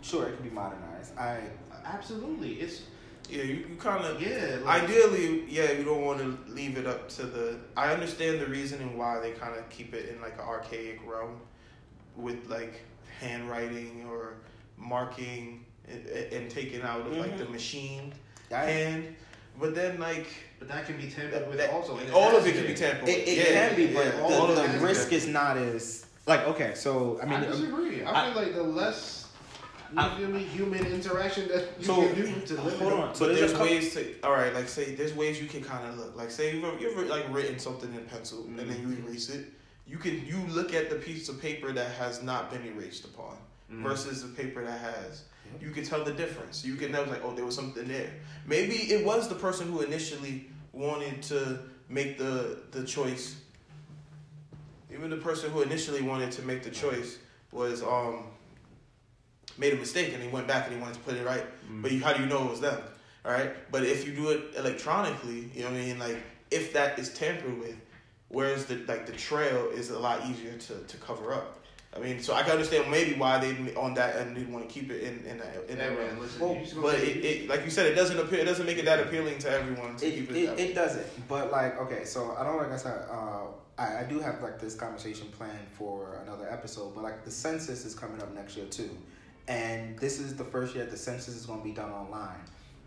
[0.00, 1.40] sure it can be modernized i
[1.84, 2.82] Absolutely, it's
[3.28, 4.58] Yeah, you, you kind of yeah.
[4.64, 7.58] Like, Ideally, yeah, you don't want to leave it up to the.
[7.76, 11.40] I understand the reasoning why they kind of keep it in like an archaic realm,
[12.16, 12.82] with like
[13.20, 14.34] handwriting or
[14.76, 17.44] marking and, and taking out of like mm-hmm.
[17.44, 18.12] the machine
[18.50, 19.14] hand.
[19.60, 20.28] But then like
[20.62, 21.98] but that can be tampered with that- also.
[21.98, 23.28] it all of it can be tampered It, with.
[23.28, 26.06] it yeah, can be, yeah, but yeah, all the, of the risk is not as
[26.26, 26.74] like okay.
[26.74, 28.04] So I I, mean, um, disagree.
[28.04, 29.28] I, I- feel like the less
[29.92, 33.14] you I- feel me human interaction that you So, can do to limit hold on.
[33.14, 35.48] So But there's there's a couple- ways to all right, like say there's ways you
[35.48, 38.68] can kind of look like say you've, you've like written something in pencil and then
[38.68, 39.46] you erase it.
[39.88, 43.36] You can you look at the piece of paper that has not been erased upon
[43.72, 45.24] versus the paper that has.
[45.60, 46.64] You can tell the difference.
[46.64, 48.10] You can know like oh there was something there.
[48.46, 51.58] Maybe it was the person who initially wanted to
[51.88, 53.36] make the the choice.
[54.92, 57.18] Even the person who initially wanted to make the choice
[57.50, 58.24] was um
[59.58, 61.44] made a mistake and he went back and he wanted to put it right.
[61.82, 62.80] But you, how do you know it was them?
[63.24, 63.52] All right.
[63.70, 65.98] But if you do it electronically, you know what I mean.
[65.98, 66.18] Like
[66.50, 67.76] if that is tampered with,
[68.28, 71.58] whereas the like the trail is a lot easier to, to cover up.
[71.94, 74.72] I mean, so I can understand maybe why they on that and they want to
[74.72, 77.00] keep it in in that in Hey, that man, listen, Well, you just gonna But
[77.00, 79.50] it, it like you said, it doesn't appear it doesn't make it that appealing to
[79.50, 80.62] everyone to It, keep it, it, that way.
[80.62, 81.28] it doesn't.
[81.28, 83.42] But like, okay, so I don't like I said, uh,
[83.78, 86.94] I, I do have like this conversation planned for another episode.
[86.94, 88.90] But like the census is coming up next year too,
[89.48, 92.40] and this is the first year the census is going to be done online,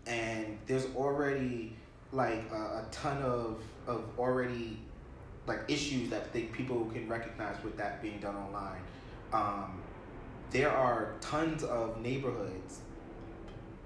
[0.06, 1.76] and there's already
[2.12, 4.80] like a, a ton of of already
[5.46, 8.80] like issues that they, people can recognize with that being done online.
[9.32, 9.82] Um,
[10.50, 12.80] there are tons of neighborhoods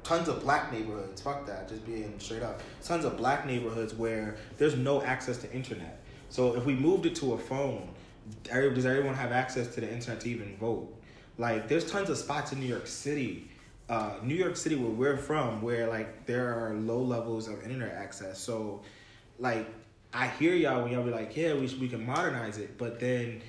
[0.03, 1.21] tons of black neighborhoods.
[1.21, 2.61] Fuck that, just being straight up.
[2.83, 6.01] Tons of black neighborhoods where there's no access to internet.
[6.31, 7.89] So if we moved it to a phone,
[8.45, 10.93] does everyone have access to the internet to even vote?
[11.39, 13.51] Like there's tons of spots in New York City,
[13.89, 17.95] uh, New York City where we're from, where like there are low levels of internet
[17.95, 18.39] access.
[18.39, 18.81] So,
[19.39, 19.69] like
[20.13, 23.43] I hear y'all when y'all be like, yeah, we we can modernize it, but then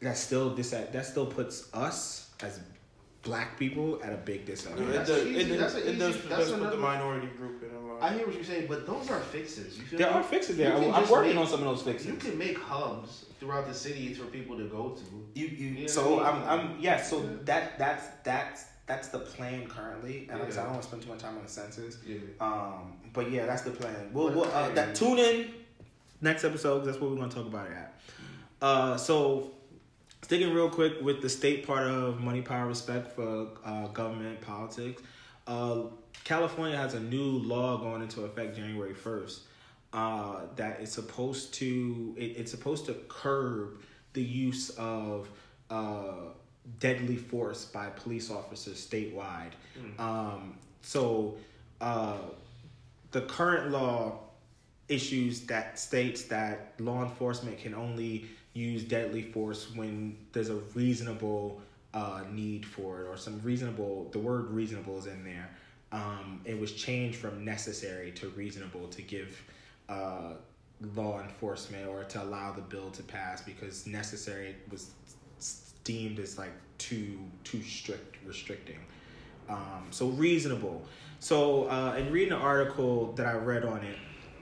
[0.00, 2.60] that still dis that still puts us as
[3.22, 4.94] black people at a big It, disadvantage.
[4.94, 7.26] That's does, it, that's does- an it does, easy- it that's does put the minority
[7.38, 8.00] group in a lot.
[8.02, 9.76] I hear what you're saying, but those are fixes.
[9.78, 10.14] You feel There me?
[10.14, 10.80] are fixes there.
[10.80, 12.06] You I'm working make- on some of those fixes.
[12.06, 15.02] You can make hubs throughout the city for people to go to.
[15.40, 17.02] You, you, Yeah, so I I'm, I'm, yeah.
[17.02, 20.28] So that, that's, that's, that's the plan currently.
[20.30, 21.98] And like I said, I don't want to spend too much time on the census.
[22.06, 22.18] Yeah.
[22.40, 24.10] Um, but yeah, that's the plan.
[24.12, 25.50] We'll, we'll uh, that tune in
[26.20, 26.84] next episode.
[26.84, 28.00] that's what we're gonna talk about it at.
[28.60, 29.52] Uh, so
[30.22, 35.02] sticking real quick with the state part of money, power, respect for uh, government politics.
[35.46, 35.82] Uh,
[36.24, 39.42] California has a new law going into effect January first.
[39.92, 43.80] Uh, that is supposed to it, it's supposed to curb
[44.14, 45.28] the use of
[45.70, 46.30] uh,
[46.80, 49.52] deadly force by police officers statewide.
[49.98, 51.36] Um, so
[51.80, 52.16] uh,
[53.12, 54.20] the current law
[54.88, 61.60] issues that states that law enforcement can only use deadly force when there's a reasonable
[61.92, 65.50] uh, need for it or some reasonable the word reasonable is in there.
[65.92, 69.42] Um, it was changed from necessary to reasonable to give
[69.88, 70.34] uh,
[70.94, 74.90] law enforcement or to allow the bill to pass because necessary was
[75.84, 78.78] deemed as like too too strict restricting.
[79.48, 80.84] Um, so reasonable.
[81.20, 83.96] So uh, in reading the article that i read on it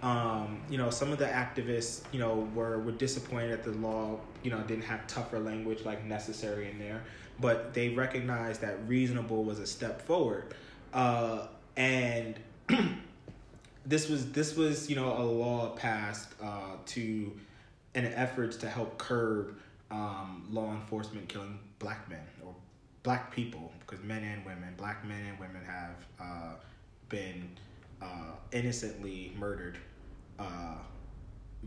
[0.04, 4.20] um, you know some of the activists you know were, were disappointed that the law
[4.42, 7.02] you know didn't have tougher language like necessary in there.
[7.40, 10.54] But they recognized that reasonable was a step forward.
[10.92, 12.38] Uh, and
[13.86, 17.32] this was this was you know a law passed uh, to
[17.94, 19.56] in efforts to help curb
[19.90, 22.54] um, law enforcement killing black men or
[23.02, 26.54] black people because men and women black men and women have uh,
[27.08, 27.48] been
[28.02, 29.78] uh, innocently murdered
[30.38, 30.76] uh,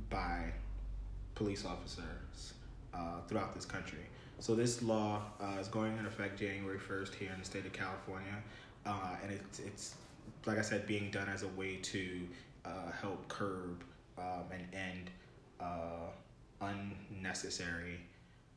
[0.09, 0.51] by
[1.35, 2.53] police officers
[2.93, 4.05] uh, throughout this country.
[4.39, 7.73] So this law uh, is going into effect January first here in the state of
[7.73, 8.35] California,
[8.85, 9.95] uh, and it's it's
[10.45, 12.19] like I said, being done as a way to
[12.65, 13.83] uh, help curb
[14.17, 15.09] um, and end
[15.59, 16.11] uh,
[16.61, 17.99] unnecessary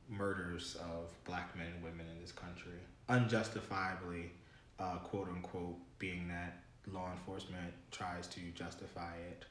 [0.08, 4.32] murders of black men and women in this country, unjustifiably,
[4.78, 9.44] uh, quote unquote, being that law enforcement tries to justify it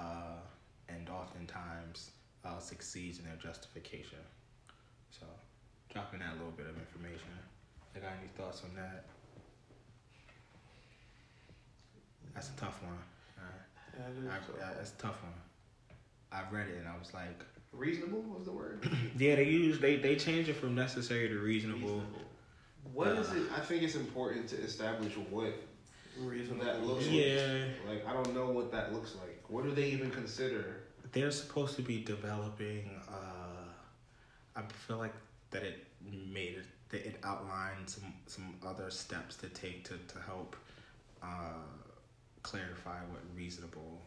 [0.00, 0.38] uh,
[0.88, 2.10] and oftentimes
[2.44, 4.18] uh, succeeds in their justification.
[5.10, 5.26] So,
[5.92, 7.28] dropping that little bit of information.
[7.94, 9.04] I got any thoughts on that?
[12.34, 12.98] That's a tough one.
[13.38, 15.32] Uh, I, I, that's a tough one.
[16.32, 18.88] I read it and I was like, Reasonable was the word.
[19.18, 22.02] yeah, they use they they change it from necessary to reasonable.
[22.92, 23.42] What is it?
[23.56, 25.54] I think it's important to establish what
[26.18, 26.64] Reasonable.
[26.64, 27.64] that looks Yeah.
[27.88, 28.04] like.
[28.04, 29.39] Like I don't know what that looks like.
[29.50, 30.82] What do they even consider?
[31.12, 32.88] They're supposed to be developing.
[33.08, 33.66] Uh,
[34.54, 35.14] I feel like
[35.50, 40.20] that it made it that it outlined some some other steps to take to to
[40.24, 40.56] help
[41.22, 41.66] uh,
[42.42, 44.00] clarify what reasonable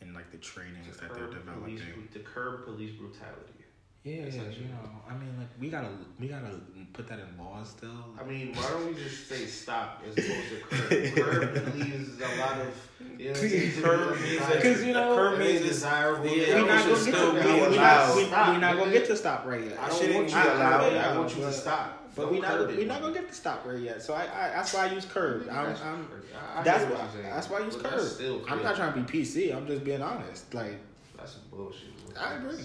[0.00, 1.78] and like the trainings that they're developing.
[1.78, 3.61] police, to curb police brutality.
[4.04, 6.58] Yeah, yeah, you know, I mean, like we gotta we gotta
[6.92, 7.90] put that in laws still.
[8.20, 11.54] I mean, why don't we just say stop as opposed to curb?
[11.54, 12.74] curb leaves a lot of.
[13.16, 16.26] You know, what I'm Curb means Because you know, curb means is it's- desirable.
[16.26, 19.06] yeah, we're not gonna get to we, we not, we, Stop, we're not gonna get
[19.06, 19.78] to stop right yet.
[19.78, 20.96] I don't Shit want you to allow it.
[20.96, 21.98] I want you to stop.
[22.16, 24.02] But we not we not gonna get to stop right yet.
[24.02, 25.48] So I, I that's why I use curb.
[25.48, 26.08] I'm, I'm
[26.56, 28.44] I- I that's why that's why I use curb.
[28.48, 29.54] I'm not trying to be PC.
[29.56, 30.52] I'm just being honest.
[30.52, 30.74] Like
[31.16, 31.90] That's some bullshit.
[32.18, 32.58] I agree.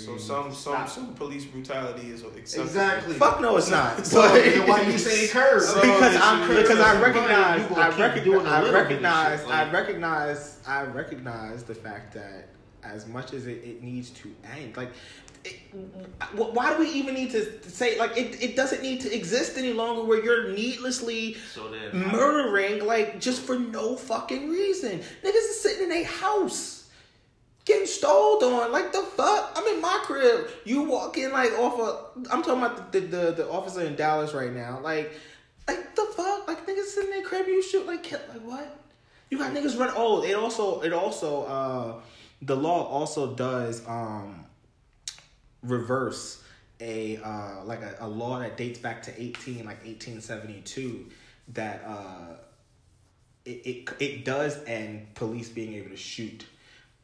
[0.00, 0.20] So mm.
[0.20, 2.64] some some some police brutality is acceptable.
[2.64, 3.14] Exactly.
[3.14, 4.06] fuck no, it's not.
[4.10, 5.62] So then why you say curb?
[5.62, 6.56] So- because it's I'm curb.
[6.62, 10.58] because I recognize I recognize doing a I little bit of recognize shit, I recognize
[10.66, 12.48] I recognize the fact that
[12.82, 14.76] as much as it, it needs to end.
[14.76, 14.90] Like,
[15.44, 15.58] it,
[16.34, 18.42] why do we even need to say like it?
[18.42, 23.58] It doesn't need to exist any longer where you're needlessly So murdering like just for
[23.58, 24.98] no fucking reason.
[24.98, 26.79] Niggas is sitting in a house
[27.70, 28.72] getting stalled on.
[28.72, 29.52] Like the fuck?
[29.56, 30.48] I'm in my crib.
[30.64, 32.26] You walk in like off of.
[32.30, 34.80] I'm talking about the the, the, the officer in Dallas right now.
[34.82, 35.12] Like,
[35.68, 36.48] like the fuck?
[36.48, 37.46] Like niggas in their crib.
[37.46, 38.76] You shoot like kill like what?
[39.30, 39.92] You got niggas run.
[39.94, 42.00] Oh, it also it also uh
[42.42, 44.44] the law also does um
[45.62, 46.42] reverse
[46.80, 51.06] a uh like a, a law that dates back to 18 like 1872
[51.48, 52.36] that uh
[53.44, 56.46] it, it it does end police being able to shoot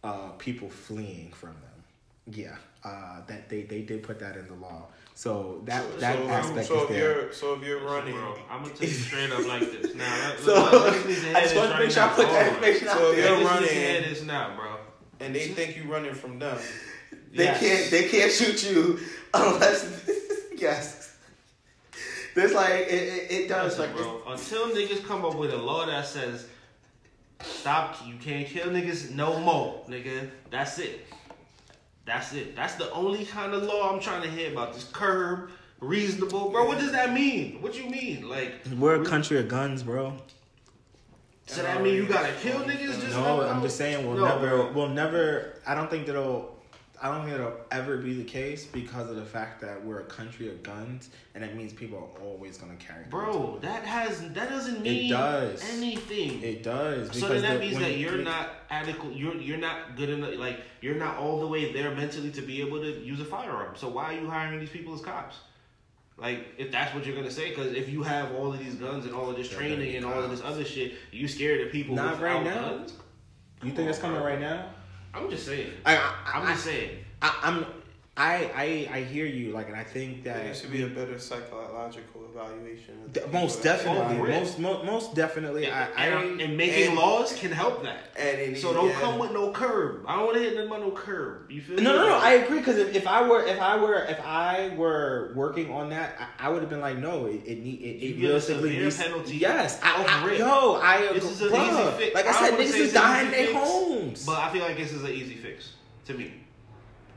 [0.04, 1.84] uh people fleeing from them
[2.32, 6.28] yeah uh that they they did put that in the law so that that so,
[6.28, 8.94] aspect so is if there you're so if you're running, bro, I'm gonna take you
[9.08, 9.94] straight up like this.
[9.94, 12.26] Now, let, so let, let, let me I just want to make sure I put
[12.28, 13.28] that information out So if there.
[13.30, 14.76] you're You're running- running this not, bro.
[15.20, 16.58] and they think you're running from them,
[17.32, 17.60] They Yes.
[17.60, 19.00] can't they can't shoot you
[19.32, 20.06] unless
[20.58, 21.16] yes.
[22.34, 24.22] There's like it, it, it does Listen, like bro.
[24.28, 26.46] Until niggas come up with a law that says
[27.42, 30.30] stop, you can't kill niggas no more, nigga.
[30.50, 31.06] That's it.
[32.04, 32.54] That's it.
[32.54, 34.74] That's the only kind of law I'm trying to hear about.
[34.74, 36.66] This curb, reasonable, bro.
[36.66, 37.60] What does that mean?
[37.60, 38.28] What you mean?
[38.28, 40.14] Like, we're a country of guns, bro.
[41.46, 43.00] so that mean you gotta kill niggas?
[43.00, 44.72] Just No, like- I'm just saying we'll No, never bro.
[44.72, 46.55] we'll never I don't think that'll
[47.02, 50.04] I don't think it'll ever be the case because of the fact that we're a
[50.04, 53.10] country of guns and that means people are always gonna carry guns.
[53.10, 55.62] Bro, that has that doesn't mean it does.
[55.74, 56.42] anything.
[56.42, 57.18] It does.
[57.18, 59.14] So then that the- means that you- you're not adequate.
[59.14, 60.36] You're you're not good enough.
[60.36, 63.76] Like you're not all the way there mentally to be able to use a firearm.
[63.76, 65.36] So why are you hiring these people as cops?
[66.16, 69.04] Like if that's what you're gonna say, because if you have all of these guns
[69.04, 71.94] and all of this training and all of this other shit, you scared of people
[71.94, 72.68] Not right now.
[72.70, 72.94] guns?
[73.62, 74.70] You think it's coming right now?
[75.16, 75.72] I'm just saying.
[75.84, 76.90] I, I, I'm I, just saying.
[77.22, 77.66] I, I'm
[78.18, 81.18] I, I I hear you like and I think that there should be a better
[81.18, 82.94] psychological evaluation.
[83.04, 84.38] of the De- people most that- definitely, Oh, really?
[84.40, 85.70] most mo- most definitely.
[85.70, 88.04] I, I and, and making and- laws can help that.
[88.18, 89.00] and it So don't yeah.
[89.00, 90.04] come with no curb.
[90.08, 91.50] I don't want to hit nothing about no curb.
[91.50, 91.82] You feel me?
[91.82, 92.16] No, no, no.
[92.16, 95.90] I agree because if, if I were if I were if I were working on
[95.90, 98.20] that, I, I would have been like, no, it it need it, You it a
[98.22, 100.38] realistically severe needs- penalty Yes, I, off I, rip.
[100.38, 101.28] yo, I This agree.
[101.28, 101.68] is an bruh.
[101.90, 102.14] easy fix.
[102.14, 104.24] Like I I said, don't niggas is it's an dying in their homes.
[104.24, 105.72] But I feel like this is an easy fix
[106.06, 106.32] to me.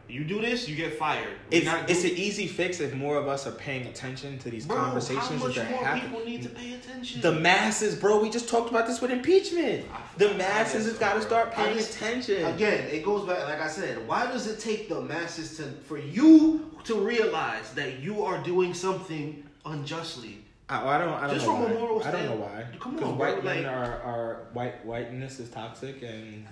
[0.10, 1.28] You do this, you get fired.
[1.52, 4.50] It's, You're not it's an easy fix if more of us are paying attention to
[4.50, 6.02] these Bro, conversations that more happen.
[6.10, 7.22] people need to pay attention?
[7.22, 8.20] The masses, bro.
[8.22, 9.86] We just talked about this with impeachment.
[10.18, 12.44] The masses has so, got to start paying just- attention.
[12.46, 13.44] Again, it goes back.
[13.48, 16.66] Like I said, why does it take the masses to for you?
[16.86, 20.38] to realize that you are doing something unjustly.
[20.70, 21.10] I, I don't.
[21.14, 21.80] I don't Just know from a why.
[21.82, 22.66] moral I don't know why.
[22.80, 26.46] Come Because on, white bro, men like- are, are white whiteness is toxic, and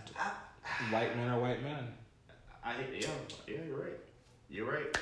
[0.91, 1.87] white men are white men.
[2.67, 3.09] I hate yeah
[3.47, 3.99] yeah you're right.
[4.49, 4.97] You're right.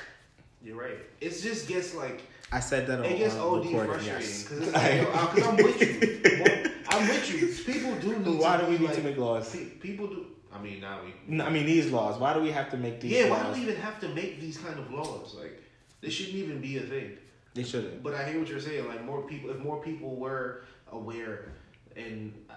[0.62, 0.98] You're right.
[1.20, 3.90] It just gets like I said that on, It gets on OD recording.
[3.90, 4.42] frustrating Yes.
[4.44, 6.42] because uh, I'm with you.
[6.44, 7.32] Well, I'm with
[7.66, 7.72] you.
[7.72, 8.38] People do need.
[8.40, 9.56] Why to do we be need like, to make laws?
[9.80, 10.26] People do.
[10.52, 11.12] I mean, now we.
[11.26, 12.18] No, I mean these laws.
[12.20, 13.12] Why do we have to make these?
[13.12, 13.30] yeah, laws?
[13.30, 15.34] why do we even have to make these kind of laws?
[15.38, 15.60] Like,
[16.00, 17.18] this shouldn't even be a thing.
[17.54, 18.02] They shouldn't.
[18.02, 18.86] But I hear what you're saying.
[18.86, 21.52] Like, more people, if more people were aware,
[21.96, 22.54] and I-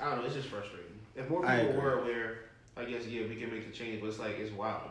[0.00, 0.84] I don't know, it's just frustrating.
[1.16, 2.38] If more people were aware,
[2.78, 4.00] I guess yeah, we can make the change.
[4.00, 4.90] But it's like it's wild.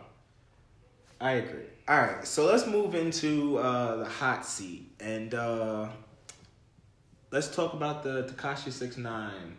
[1.19, 1.63] I agree.
[1.87, 5.87] All right, so let's move into uh, the hot seat and uh,
[7.31, 9.55] let's talk about the Tekashi Six Nine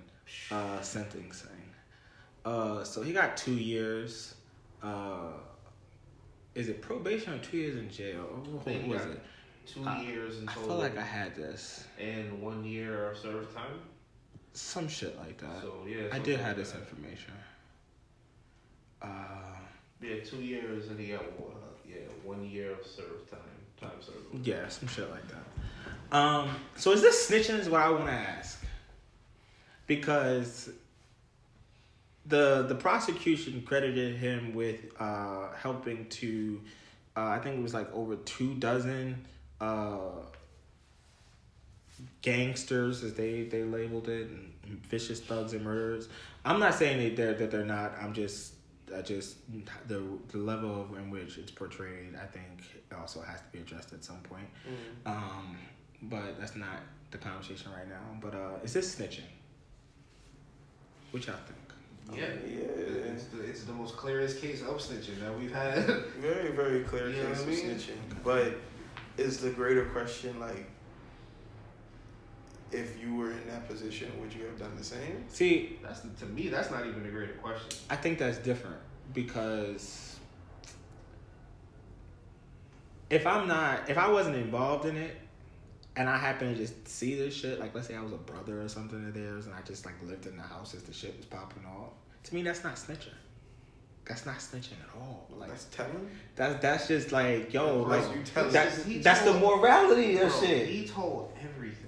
[0.50, 1.48] uh, sentencing.
[2.44, 4.34] Uh, so he got two years.
[4.82, 5.32] Uh,
[6.54, 8.24] is it probation or two years in jail?
[8.64, 9.20] What was it?
[9.66, 11.84] Two I- years in I feel like I had this.
[11.98, 13.80] and one year of service time.
[14.52, 15.62] Some shit like that.
[15.62, 16.80] So yeah, I did like have this that.
[16.80, 17.32] information.
[19.02, 19.06] Uh,
[20.00, 21.56] Yeah, two years, and he got one,
[21.88, 23.40] yeah, one year of service time,
[23.80, 24.46] time served.
[24.46, 26.16] Yeah, some shit like that.
[26.16, 27.58] Um, so is this snitching?
[27.58, 28.64] Is what I want to ask
[29.88, 30.70] because
[32.26, 36.60] the the prosecution credited him with uh, helping to,
[37.16, 39.24] uh, I think it was like over two dozen
[39.60, 40.10] uh,
[42.22, 44.52] gangsters, as they they labeled it, and
[44.88, 46.08] vicious thugs and murderers.
[46.44, 47.94] I'm not saying that they're that they're not.
[48.00, 48.54] I'm just.
[48.96, 49.36] I just
[49.86, 52.62] the the level of in which it's portrayed, I think,
[52.96, 54.46] also has to be addressed at some point.
[55.06, 55.56] Um,
[56.02, 56.80] but that's not
[57.10, 58.18] the conversation right now.
[58.20, 59.20] But uh, is this snitching?
[61.10, 62.18] What y'all think?
[62.18, 63.12] Yeah, Yeah.
[63.12, 65.84] It's the, it's the most clearest case of snitching that we've had.
[66.20, 67.58] Very, very clear You case of I mean?
[67.70, 67.98] snitching.
[68.24, 68.58] But
[69.16, 70.70] is the greater question like,
[72.72, 75.24] if you were in that position, would you have done the same?
[75.28, 77.78] See, that's the, to me, that's not even a greater question.
[77.90, 78.76] I think that's different
[79.14, 80.18] because
[83.10, 85.16] if I'm not, if I wasn't involved in it,
[85.96, 88.62] and I happen to just see this shit, like let's say I was a brother
[88.62, 91.16] or something of theirs, and I just like lived in the house as the shit
[91.16, 91.92] was popping off.
[92.24, 93.14] To me, that's not snitching.
[94.06, 95.26] That's not snitching at all.
[95.36, 96.08] Like That's telling.
[96.34, 100.30] that's that's just like yo, Bro, like you tell- that, He that's the morality of
[100.30, 100.68] Bro, shit.
[100.68, 101.87] He told everything,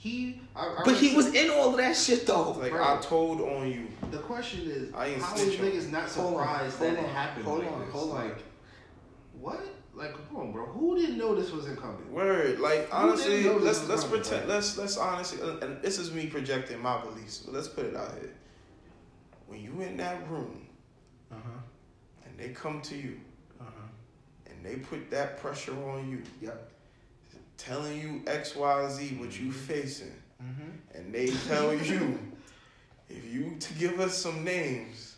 [0.00, 2.52] He, I, I but he was some- in all of that shit though.
[2.52, 2.82] Like Bro.
[2.84, 3.88] I told on you.
[4.12, 7.08] The question is, I ain't how is niggas not Hold on, surprised hold that it
[7.08, 7.90] happened hold like on, this?
[7.92, 8.16] hold on.
[8.28, 8.38] like,
[9.40, 9.60] what?
[9.94, 10.66] Like, come on, bro.
[10.66, 12.12] Who didn't know this was incoming?
[12.12, 14.54] Word, like Who honestly, didn't know this let's let's coming, pretend, bro?
[14.54, 17.38] let's let's honestly, uh, and this is me projecting my beliefs.
[17.38, 18.32] But let's put it out here.
[19.48, 20.68] When you in that room
[21.32, 21.58] Uh huh.
[22.24, 23.18] and they come to you
[23.60, 23.88] Uh huh.
[24.46, 26.70] and they put that pressure on you, Yep.
[27.58, 30.96] Telling you X Y Z what you facing, Mm-hmm.
[30.96, 32.16] and they tell you
[33.08, 35.16] if you to give us some names,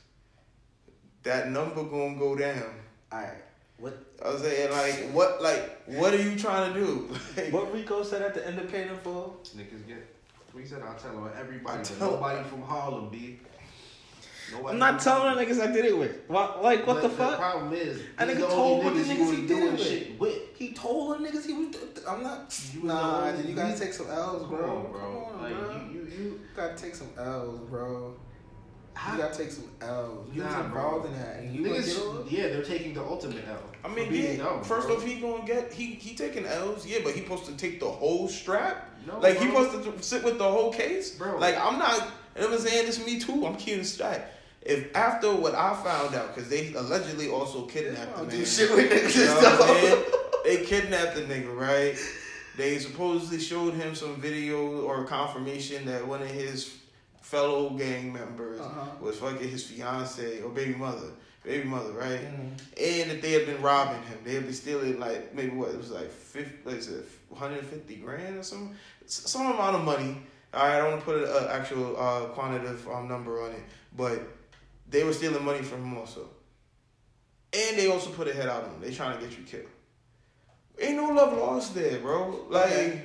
[1.25, 2.65] that number gonna go down.
[3.13, 3.35] All right.
[3.79, 7.09] What I was saying like what like what are you trying to do?
[7.37, 9.35] Like, what Rico said at the independent for?
[9.57, 10.07] Niggas get.
[10.55, 13.39] We said I'll tell on everybody, I tell- nobody from Harlem, B.
[14.53, 16.21] Nobody I'm not telling the niggas I did it with.
[16.29, 17.39] What, like what the, The fuck?
[17.39, 19.87] problem is, these nigga the told what the niggas niggas he did doing with.
[19.87, 20.39] shit with.
[20.57, 21.77] He told the niggas he was.
[22.09, 22.61] I'm not.
[22.75, 24.77] You Nah, the you gotta take some L's, Come bro.
[24.77, 25.01] on, bro.
[25.01, 25.81] Come on, like bro.
[25.93, 26.41] you, you, you.
[26.57, 28.15] Gotta take some L's, bro.
[29.13, 30.29] You gotta take some L's.
[30.35, 31.13] You was Nah, involved bro.
[31.15, 33.63] in that, and you Niggas, yeah, they're taking the ultimate L.
[33.83, 34.37] I mean, yeah.
[34.37, 34.97] dumb, first bro.
[34.97, 37.89] off, he gonna get he he taking L's, yeah, but he supposed to take the
[37.89, 38.89] whole strap.
[39.07, 39.65] No, like he bro.
[39.71, 41.39] supposed to sit with the whole case, Bro.
[41.39, 42.09] Like I'm not.
[42.37, 42.89] You know what I'm saying?
[42.89, 43.47] It's me too.
[43.47, 44.31] I'm keeping the strap.
[44.63, 48.45] If after what I found out, because they allegedly also kidnapped the man.
[48.45, 49.81] shit with niggas You know and what I'm stuff.
[49.81, 50.05] saying?
[50.45, 51.99] They kidnapped the nigga, right?
[52.57, 56.75] They supposedly showed him some video or confirmation that one of his
[57.21, 58.87] fellow gang members Uh-huh.
[59.01, 61.09] was fucking his fiance or baby mother,
[61.45, 62.21] baby mother, right?
[62.21, 63.03] Mhm.
[63.03, 64.19] And that they had been robbing him.
[64.25, 67.97] They had been stealing like maybe what it was like fifty, like is it 150
[67.97, 68.75] grand or something,
[69.07, 70.17] some amount of money.
[70.55, 73.63] I don't want to put an actual uh, quantitative um, number on it,
[73.97, 74.21] but
[74.91, 76.29] they were stealing money from him also.
[77.53, 78.81] And they also put a head out on him.
[78.81, 79.67] They trying to get you killed.
[80.81, 82.47] Ain't no love lost there, bro.
[82.49, 83.05] Like, Okay.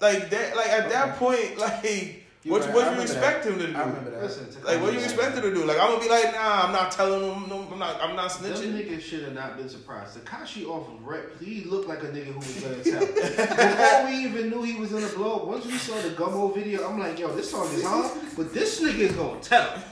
[0.00, 0.56] like that.
[0.56, 2.74] Like at that point, like You what right.
[2.74, 3.74] what I you remember expect him to do?
[3.74, 4.22] I remember that.
[4.22, 5.64] Listen, to Like what you come expect him to do?
[5.64, 7.48] Like I'm gonna be like, nah, I'm not telling him.
[7.48, 8.02] No, I'm not.
[8.02, 8.74] I'm not Them snitching.
[8.74, 10.18] niggas should have not been surprised.
[10.18, 13.00] Tekashi off of rep, he looked like a nigga who was gonna tell.
[13.06, 16.98] Before we even knew he was gonna blow once we saw the Gummo video, I'm
[16.98, 19.82] like, yo, this song is hard, but this nigga is gonna tell.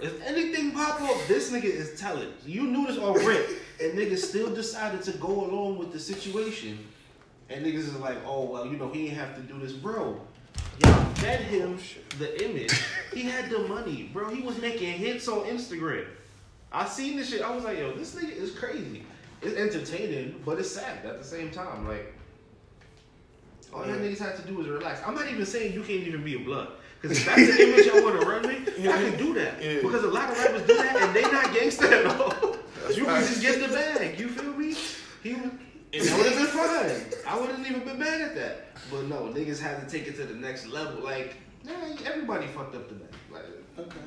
[0.00, 2.28] If anything pop up, this nigga is telling.
[2.44, 3.50] You knew this on rip,
[3.82, 6.78] and niggas still decided to go along with the situation.
[7.48, 10.20] And niggas is like, oh well, you know, he didn't have to do this, bro.
[10.84, 11.78] Y'all fed oh, him
[12.18, 12.72] the image.
[13.12, 14.28] He had the money, bro.
[14.34, 16.06] He was making hits on Instagram.
[16.72, 17.42] I seen this shit.
[17.42, 19.04] I was like, yo, this nigga is crazy.
[19.42, 21.86] It's entertaining, but it's sad at the same time.
[21.86, 22.14] Like,
[23.72, 25.00] all y'all niggas have to do is relax.
[25.06, 26.68] I'm not even saying you can't even be a blood.
[27.00, 29.62] Because if that's the image y'all want to run with, I can do that.
[29.62, 29.80] Yeah.
[29.82, 32.56] Because a lot of rappers do that and they not gangster at all.
[32.82, 34.18] That's you can just get the bag.
[34.18, 34.74] You feel me?
[35.22, 35.58] He would,
[35.92, 37.22] and that would have been fine.
[37.26, 38.66] I wouldn't even been mad at that.
[38.90, 41.02] But no, niggas had to take it to the next level.
[41.02, 41.72] Like, nah,
[42.04, 43.08] everybody fucked up the bag.
[43.32, 43.42] Like,
[43.78, 43.98] Okay.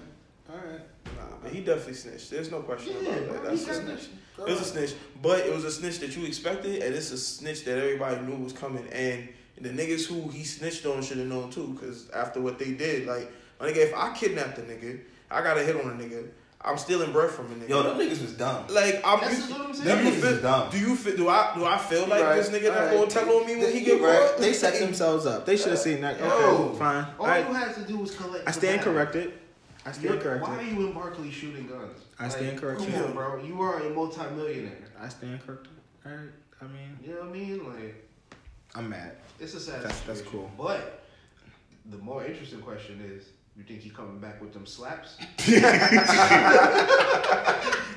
[0.49, 0.81] All right.
[1.05, 2.31] Nah, but he definitely snitched.
[2.31, 3.49] There's no question Yeah, about that.
[3.51, 4.07] That's a snitch.
[4.39, 7.17] It was a snitch, but it was a snitch that you expected, and it's a
[7.17, 8.87] snitch that everybody knew was coming.
[8.87, 9.29] And
[9.61, 13.05] the niggas who he snitched on should have known too, because after what they did,
[13.05, 16.29] like, my nigga, if I kidnapped a nigga, I got a hit on a nigga.
[16.61, 17.69] I'm stealing bread from a nigga.
[17.69, 18.65] Yo, them niggas was dumb.
[18.69, 19.21] like I'm.
[19.21, 19.87] That's you- what I'm saying.
[19.87, 20.33] you Them niggas feel?
[20.35, 20.69] is dumb.
[20.71, 21.15] Do you feel?
[21.15, 21.53] Do I?
[21.55, 22.35] Do I feel like Right.
[22.35, 22.93] this nigga not Alright.
[22.95, 24.19] gonna tell on me when he They- get right.
[24.31, 24.37] caught?
[24.39, 25.45] They set themselves up.
[25.45, 26.15] They should have seen that.
[26.19, 27.05] Okay, Yo, fine.
[27.17, 28.45] All I, you had to do was collect.
[28.47, 29.33] I stand corrected.
[29.85, 30.41] I stand You're- corrected.
[30.49, 31.97] Why are you in Barkley shooting guns?
[32.19, 32.93] I stand corrected.
[32.93, 33.41] Come on, bro.
[33.41, 34.89] You are a multimillionaire.
[35.01, 35.71] I stand corrected.
[36.05, 36.19] All right.
[36.61, 37.65] I mean, You know what I mean?
[37.73, 38.09] Like,
[38.75, 39.15] I'm mad.
[39.39, 40.51] it's a sad That's- that's cool.
[40.57, 41.03] But
[41.85, 43.23] the more interesting question is,
[43.59, 45.17] you think he coming back with them slaps?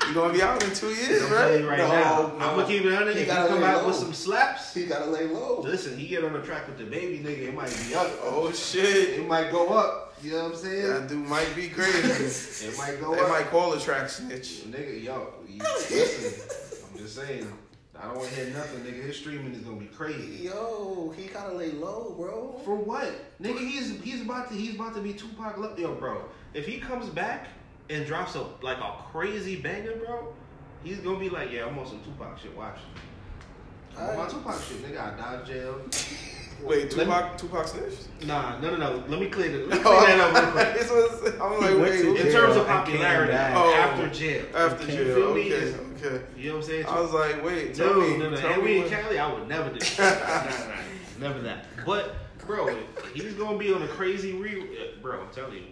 [0.08, 1.64] You gonna be out in two years, I'm right?
[1.64, 2.32] right No, now.
[2.38, 2.44] no.
[2.44, 3.16] I'm gonna keep it honest.
[3.16, 5.60] He If he gotta come lay out with some slaps, He gotta lay low.
[5.60, 8.10] listen, he get on the track with the baby nigga, it might be up.
[8.22, 9.20] Oh shit!
[9.20, 10.14] It might go up.
[10.22, 10.88] You know what I'm saying?
[10.88, 12.66] That dude might be crazy.
[12.68, 13.28] It might go they up.
[13.28, 14.64] might call the track snitch.
[14.66, 16.88] Nigga, yo, you, listen.
[16.92, 17.50] I'm just saying.
[18.02, 19.00] I don't want to hear nothing, nigga.
[19.04, 20.44] His streaming is gonna be crazy.
[20.44, 22.60] Yo, he gotta lay low, bro.
[22.64, 23.08] For what,
[23.40, 23.58] nigga?
[23.60, 25.56] He's he's about to he's about to be Tupac.
[25.56, 26.24] Lo- Yo, bro.
[26.52, 27.46] If he comes back
[27.90, 30.34] and drops a like a crazy banger, bro,
[30.82, 32.56] he's gonna be like, yeah, I'm on some Tupac shit.
[32.56, 32.78] Watch.
[33.96, 34.28] I'm on my.
[34.28, 35.14] Tupac shit, nigga.
[35.14, 35.80] I dodged jail.
[36.62, 38.26] Wait, Let me- Tupac, Tupac snitched?
[38.26, 39.04] Nah, no, no, no.
[39.08, 39.68] Let me clear that.
[39.68, 40.74] Let me clear that up real quick.
[40.78, 42.26] This was- I'm like, wait, to okay.
[42.28, 43.32] in terms of popularity.
[43.32, 43.74] Oh.
[43.74, 44.44] after jail.
[44.54, 45.14] after You jail.
[45.14, 45.40] feel me?
[45.52, 46.24] Okay, It's- okay.
[46.36, 46.86] You know what I'm saying?
[46.86, 48.36] I was like, wait, tell no, me, no, no.
[48.36, 49.98] tell And me we in what- Cali, I would never do that.
[49.98, 51.28] Nah, nah, nah.
[51.28, 51.66] Never that.
[51.86, 52.14] But,
[52.46, 52.76] bro,
[53.14, 54.78] he's gonna be on a crazy re.
[55.00, 55.62] Bro, I'm telling you,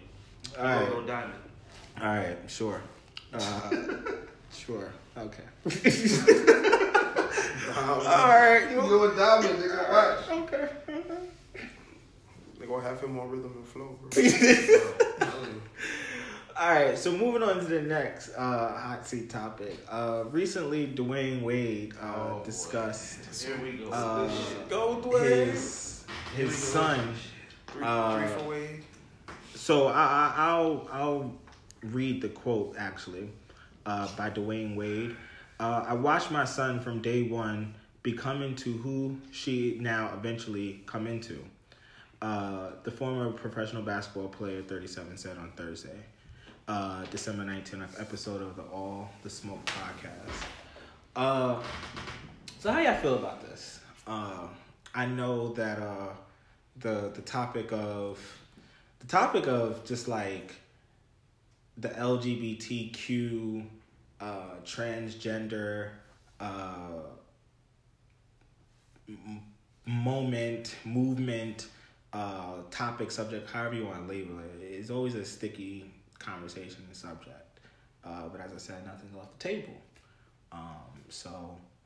[0.43, 0.89] he's All gonna right.
[0.91, 1.33] go diamond.
[2.01, 2.81] All right, sure.
[3.33, 3.69] Uh,
[4.53, 4.91] sure.
[5.17, 5.43] Okay.
[7.77, 8.67] All right.
[8.71, 9.89] You go with Diamond, nigga.
[9.89, 10.49] Watch.
[10.49, 10.69] Okay.
[12.59, 14.11] They gonna have him on rhythm and flow, bro.
[16.59, 19.79] All right, so moving on to the next uh, hot seat topic.
[19.89, 23.89] Uh, recently, Dwyane Wade uh, Oh, discussed Here we go.
[23.89, 24.29] uh,
[24.69, 25.45] Go Dwyane.
[25.47, 26.05] his
[26.35, 27.15] his son.
[27.67, 28.83] Three, uh, three for Wade.
[29.55, 31.33] So I, I, I'll I'll
[31.83, 33.29] read the quote actually
[33.87, 35.15] uh, by Dwyane Wade.
[35.61, 41.05] Uh, I watched my son from day one become into who she now eventually come
[41.05, 41.37] into.
[42.19, 45.99] Uh, the former professional basketball player, 37, said on Thursday,
[46.67, 50.47] uh, December 19th episode of the All the Smoke podcast.
[51.15, 51.61] Uh,
[52.57, 53.81] so how y'all feel about this?
[54.07, 54.47] Uh,
[54.95, 56.07] I know that uh,
[56.77, 58.19] the the topic of
[58.99, 60.55] the topic of just like
[61.77, 63.63] the LGBTQ,
[64.21, 65.89] uh, transgender,
[66.39, 66.99] uh,
[69.09, 69.41] m-
[69.85, 71.67] moment, movement,
[72.13, 74.61] uh, topic, subject, however you want to label it.
[74.63, 77.59] it, is always a sticky conversation and subject.
[78.03, 79.73] Uh, but as I said, nothing's off the table.
[80.51, 81.29] Um, so,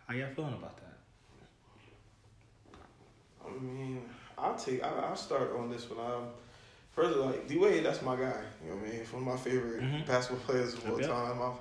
[0.08, 0.84] how y'all feeling about that?
[3.46, 4.02] I mean,
[4.38, 4.84] I'll take.
[4.84, 6.00] I, I'll start on this one.
[6.06, 6.24] Um,
[6.92, 8.42] first, like D Wade, that's my guy.
[8.64, 9.00] You know what I mean?
[9.00, 10.06] He's one of my favorite Mhm.
[10.08, 11.10] basketball players of all Yep.
[11.10, 11.42] time.
[11.42, 11.52] I,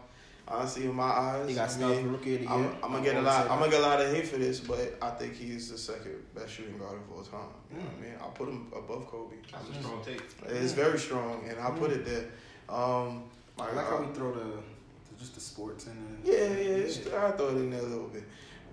[0.49, 2.77] honestly, in my eyes, He got I snubbed mean, for rookie of the I'm.
[2.83, 3.51] I'm gonna get a lot.
[3.51, 6.23] I'm gonna get a lot of hate for this, but I think he's the second
[6.35, 7.41] best shooting guard of all time.
[7.71, 8.15] You know what I mean?
[8.21, 9.37] I'll put him above Kobe.
[9.51, 10.23] That's a strong take.
[10.47, 12.27] It's very strong, and I'll put it there.
[12.69, 13.25] Um,
[13.59, 16.33] I like how we throw the, the just the sports in it.
[16.33, 18.25] Yeah, yeah, it's, I throw it in there a little bit.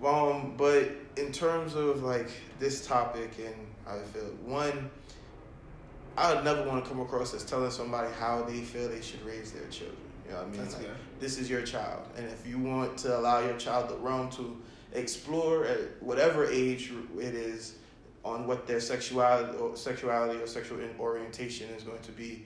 [0.04, 3.54] Um, but in terms of like this topic and
[3.86, 4.90] how I feel, one,
[6.16, 9.24] I would never want to come across as telling somebody how they feel they should
[9.24, 9.96] raise their children.
[10.24, 10.60] You know what I mean?
[10.60, 10.86] That's Like.
[11.20, 14.60] This is your child, and if you want to allow your child the realm to
[14.92, 17.76] explore at whatever age it is
[18.24, 22.44] on what their sexuality or sexuality or sexual orientation is going to be,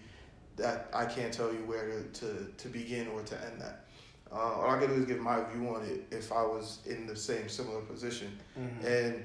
[0.56, 3.84] that I can't tell you where to, to, to begin or to end that.
[4.32, 7.06] Uh, all I can do is give my view on it if I was in
[7.06, 8.36] the same similar position.
[8.58, 8.86] Mm-hmm.
[8.86, 9.24] And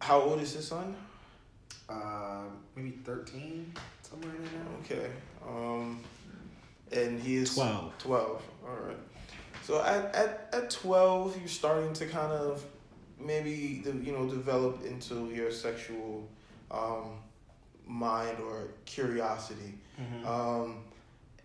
[0.00, 0.96] how old is his son?
[1.88, 3.72] Uh, maybe thirteen,
[4.02, 4.98] somewhere in there.
[4.98, 5.10] Okay.
[5.46, 6.00] Um,
[6.92, 7.98] and he is 12.
[7.98, 8.42] 12.
[8.64, 8.96] All right.
[9.62, 12.64] So at, at, at 12, you're starting to kind of
[13.18, 16.28] maybe, you know, develop into your sexual
[16.70, 17.12] um,
[17.86, 19.78] mind or curiosity.
[20.00, 20.26] Mm-hmm.
[20.26, 20.78] Um,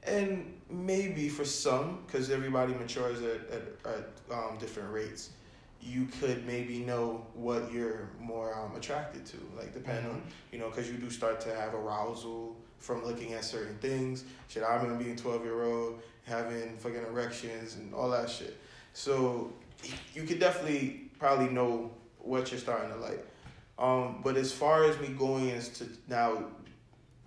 [0.03, 5.31] and maybe for some, because everybody matures at, at, at um, different rates,
[5.81, 9.37] you could maybe know what you're more um, attracted to.
[9.55, 13.43] Like, depending on, you know, because you do start to have arousal from looking at
[13.43, 14.23] certain things.
[14.47, 18.57] Shit, I remember being 12 year old, having fucking erections and all that shit.
[18.93, 19.53] So
[20.13, 23.25] you could definitely probably know what you're starting to like.
[23.79, 26.45] Um, but as far as me going as to now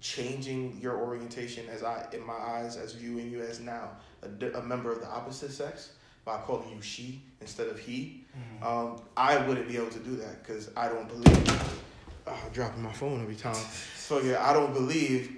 [0.00, 3.90] changing your orientation as I, in my eyes, as viewing you as now
[4.22, 5.90] a, a member of the opposite sex
[6.24, 8.24] by calling you she instead of he,
[8.62, 11.82] um, I wouldn't be able to do that because I don't believe.
[12.30, 13.64] Uh, dropping my phone every time.
[13.96, 15.36] So yeah, I don't believe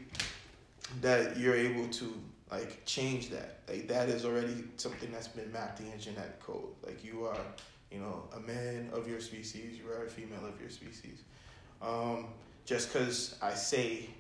[1.01, 2.13] that you're able to
[2.51, 3.61] like change that.
[3.67, 6.69] Like that is already something that's been mapped in your genetic code.
[6.85, 7.41] Like you are,
[7.91, 9.79] you know, a man of your species.
[9.79, 11.23] You are a female of your species.
[11.81, 12.27] Um,
[12.67, 14.11] just because I say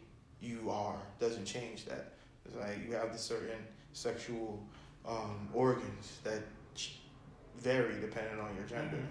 [0.41, 2.13] you are doesn't change that.
[2.47, 3.61] It's like you have the certain
[3.93, 4.65] sexual
[5.07, 6.41] um, organs that
[7.59, 9.03] vary depending on your gender.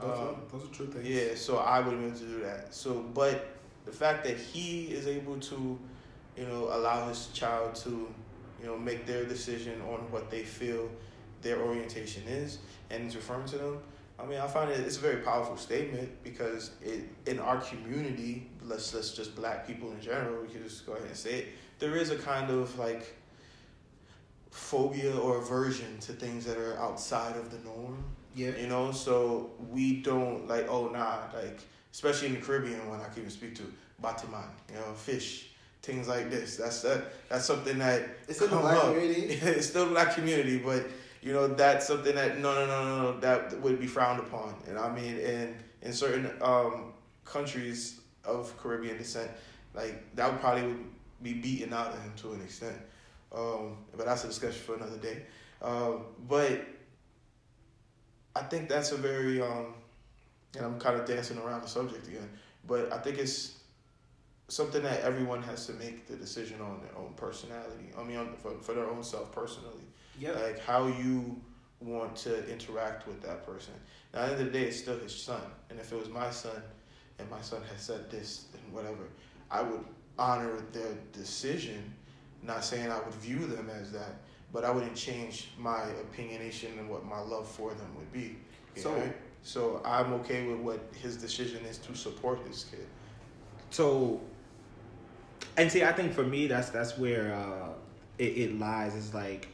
[0.00, 1.08] Those, Um, are, those are true things.
[1.08, 2.74] yeah, so I wouldn't be able to do that.
[2.74, 3.48] So, but
[3.84, 5.78] the fact that he is able to,
[6.36, 7.90] you know, allow his child to,
[8.60, 10.88] you know, make their decision on what they feel
[11.42, 12.58] their orientation is,
[12.90, 13.78] and he's referring to them.
[14.20, 18.48] I mean, I find it it's a very powerful statement because it in our community,
[18.64, 21.46] let's let's just black people in general, we can just go ahead and say it.
[21.78, 23.14] There is a kind of like
[24.50, 28.02] phobia or aversion to things that are outside of the norm.
[28.38, 28.56] Yeah.
[28.56, 31.58] You know, so we don't like, oh nah, like
[31.92, 33.62] especially in the Caribbean when I can even speak to
[34.02, 35.48] batiman, you know, fish,
[35.82, 36.56] things like this.
[36.56, 38.92] That's that that's something that It's the black up.
[38.94, 39.22] community?
[39.42, 40.86] it's still black community, but
[41.20, 44.54] you know that's something that no no no no no that would be frowned upon.
[44.68, 46.92] And I mean in in certain um,
[47.24, 49.30] countries of Caribbean descent,
[49.74, 50.74] like that would probably
[51.22, 52.76] be beaten out of him to an extent.
[53.34, 55.22] Um, but that's a discussion for another day.
[55.60, 56.60] Um, but
[58.38, 59.74] I think that's a very um,
[60.56, 62.28] and I'm kind of dancing around the subject again.
[62.66, 63.58] But I think it's
[64.48, 67.90] something that everyone has to make the decision on their own personality.
[67.98, 69.84] I mean, on, for for their own self personally.
[70.18, 70.32] Yeah.
[70.32, 71.40] Like how you
[71.80, 73.74] want to interact with that person.
[74.12, 75.40] Now, at the end of the day, it's still his son.
[75.70, 76.60] And if it was my son,
[77.18, 79.08] and my son had said this and whatever,
[79.50, 79.84] I would
[80.18, 81.94] honor their decision.
[82.42, 84.20] Not saying I would view them as that,
[84.52, 88.36] but I wouldn't change my opinionation and what my love for them would be.
[88.76, 89.12] So- know?
[89.42, 92.86] so I'm okay with what his decision is to support his kid.
[93.70, 94.20] So,
[95.56, 97.70] and see, I think for me, that's that's where uh,
[98.18, 98.94] it, it lies.
[98.94, 99.48] It's like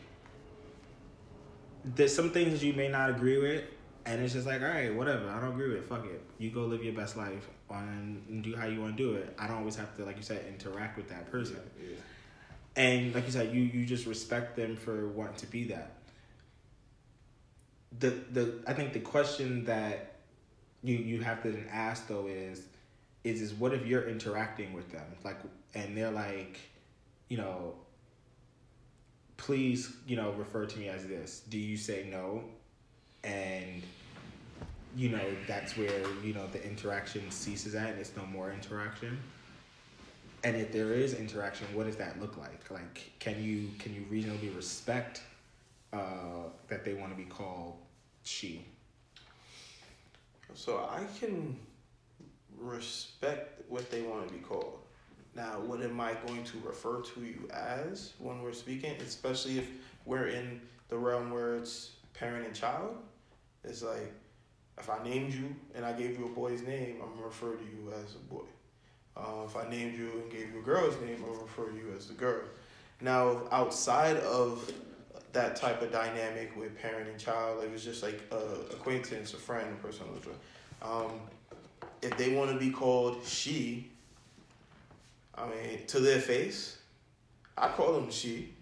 [1.85, 3.65] there's some things you may not agree with,
[4.07, 5.29] and it's just like, all right, whatever.
[5.29, 5.79] I don't agree with.
[5.79, 5.89] it.
[5.89, 6.23] Fuck it.
[6.39, 9.35] You go live your best life on and do how you want to do it.
[9.39, 11.59] I don't always have to, like you said, interact with that person.
[11.79, 11.97] Yeah.
[12.77, 15.93] And like you said, you you just respect them for wanting to be that.
[17.99, 20.17] The the I think the question that
[20.83, 22.63] you you have to then ask though is
[23.23, 25.39] is is what if you're interacting with them like
[25.75, 26.59] and they're like,
[27.29, 27.75] you know,
[29.37, 31.43] please you know refer to me as this.
[31.49, 32.43] Do you say no?
[33.23, 33.83] And
[34.97, 39.19] you know that's where you know the interaction ceases at and it's no more interaction
[40.45, 44.05] and if there is interaction what does that look like like can you can you
[44.11, 45.23] reasonably respect
[45.93, 47.75] uh that they want to be called
[48.23, 48.65] she
[50.55, 51.57] So I can
[52.59, 54.79] respect what they want to be called.
[55.35, 59.69] Now, what am I going to refer to you as when we're speaking, especially if
[60.05, 62.97] we're in the realm where it's parent and child?
[63.65, 64.13] It's like
[64.79, 67.65] if I named you and I gave you a boy's name, I'm gonna refer to
[67.65, 68.45] you as a boy.
[69.17, 72.09] Uh, if I named you and gave you a girl's name, gonna refer you as
[72.09, 72.43] the girl.
[73.01, 74.73] Now, outside of
[75.33, 79.37] that type of dynamic with parent and child, it was just like a acquaintance, a
[79.37, 80.07] friend, a person.
[80.83, 81.21] Um,
[82.03, 83.91] if they want to be called she,
[85.35, 86.79] I mean, to their face,
[87.57, 88.55] I call them she.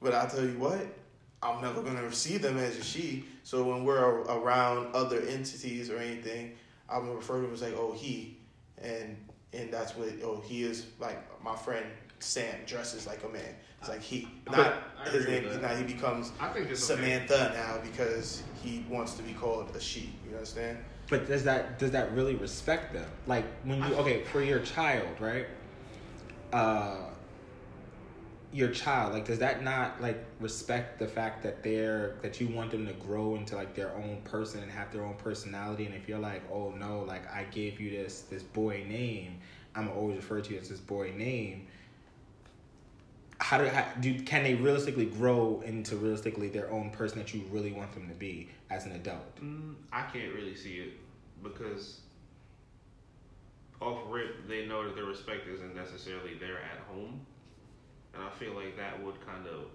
[0.00, 0.86] But I tell you what,
[1.42, 3.24] I'm never gonna see them as a she.
[3.44, 6.52] So when we're around other entities or anything,
[6.88, 8.36] I'm gonna refer to them as like, oh he,
[8.82, 9.16] and
[9.56, 11.86] and that's what oh he is like my friend
[12.18, 13.54] Sam dresses like a man.
[13.80, 15.44] It's like he, not I his name.
[15.60, 17.02] Now he becomes I think it's okay.
[17.02, 20.12] Samantha now because he wants to be called a she.
[20.28, 20.78] You understand?
[21.08, 25.08] but does that does that really respect them like when you okay for your child
[25.20, 25.46] right
[26.52, 26.96] uh
[28.52, 32.70] your child like does that not like respect the fact that they're that you want
[32.70, 35.84] them to grow into like their own person and have their own personality?
[35.84, 39.38] And if you're like oh no like i gave you this this boy name
[39.74, 41.66] i'm always refer to you as this boy name
[43.38, 47.42] how do, how do can they realistically grow into realistically their own person that you
[47.50, 49.36] really want them to be as an adult?
[49.42, 50.92] Mm, I can't really see it
[51.42, 52.00] because
[53.80, 57.20] off rip they know that their respect isn't necessarily there at home,
[58.16, 59.66] and I feel like that would kind of,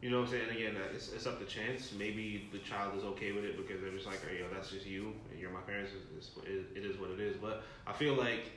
[0.00, 0.50] you know, what I'm saying.
[0.50, 1.92] Again, it's, it's up to chance.
[1.98, 4.86] Maybe the child is okay with it because they're just like, hey, yo, that's just
[4.86, 5.92] you, and you're my parents.
[6.16, 7.36] It's, it's, it, it is what it is.
[7.36, 8.52] But I feel like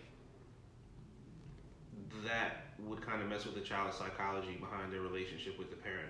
[2.26, 6.10] that would kind of mess with the child's psychology behind their relationship with the parent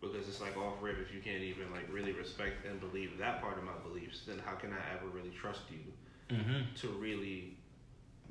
[0.00, 3.40] because it's like off rip if you can't even like really respect and believe that
[3.40, 6.62] part of my beliefs then how can i ever really trust you mm-hmm.
[6.74, 7.56] to really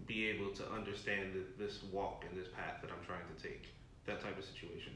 [0.09, 3.67] be able to understand this walk and this path that i'm trying to take
[4.07, 4.91] that type of situation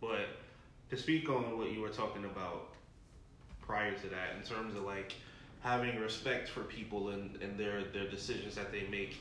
[0.00, 0.26] but
[0.90, 2.74] to speak on what you were talking about
[3.60, 5.14] prior to that in terms of like
[5.60, 9.18] having respect for people and, and their their decisions that they make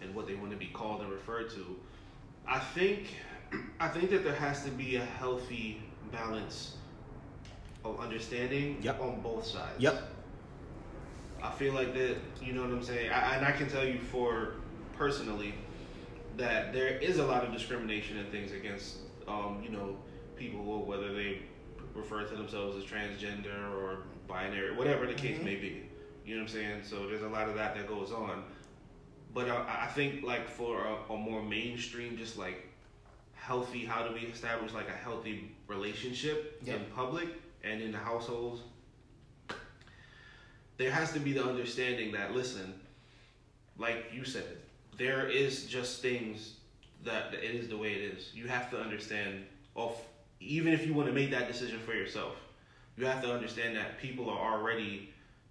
[0.00, 1.76] and what they want to be called and referred to
[2.46, 3.14] i think
[3.80, 6.76] i think that there has to be a healthy balance
[7.84, 9.00] of understanding Yep.
[9.02, 10.02] on both sides Yep.
[11.40, 13.10] I feel like that, you know what I'm saying?
[13.12, 14.54] I, and I can tell you for
[14.98, 15.54] personally
[16.36, 18.96] that there is a lot of discrimination and things against,
[19.28, 19.96] um, you know,
[20.36, 21.40] people whether they
[21.94, 25.44] refer to themselves as transgender or binary, whatever the case Mhm.
[25.44, 25.88] may be.
[26.24, 26.82] You know what I'm saying?
[26.84, 28.44] So there's a lot of that that goes on.
[29.32, 32.66] But I, I think like for a, a more mainstream, just like
[33.34, 36.76] healthy, how do we establish like a healthy relationship Yep.
[36.76, 37.28] in public
[37.64, 38.62] and in the households?
[40.76, 42.72] there has to be the understanding that listen
[43.78, 44.58] like you said
[44.98, 46.54] there is just things
[47.04, 49.44] that it is the way it is you have to understand
[49.74, 50.02] off
[50.40, 52.36] even if you want to make that decision for yourself,
[52.96, 55.10] you have to understand that people are already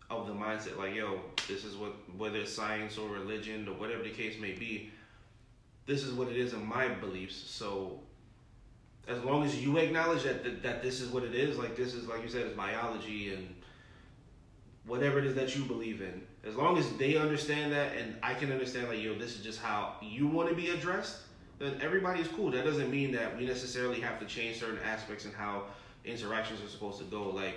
[0.09, 4.03] of the mindset like, yo, this is what whether it's science or religion or whatever
[4.03, 4.89] the case may be,
[5.85, 7.35] this is what it is in my beliefs.
[7.35, 7.99] So
[9.07, 11.93] as long as you acknowledge that that, that this is what it is, like this
[11.93, 13.53] is like you said, it's biology and
[14.85, 16.21] whatever it is that you believe in.
[16.45, 19.59] As long as they understand that and I can understand like, yo, this is just
[19.59, 21.17] how you want to be addressed,
[21.59, 22.51] then everybody is cool.
[22.51, 25.63] That doesn't mean that we necessarily have to change certain aspects and how
[26.05, 27.29] interactions are supposed to go.
[27.29, 27.55] Like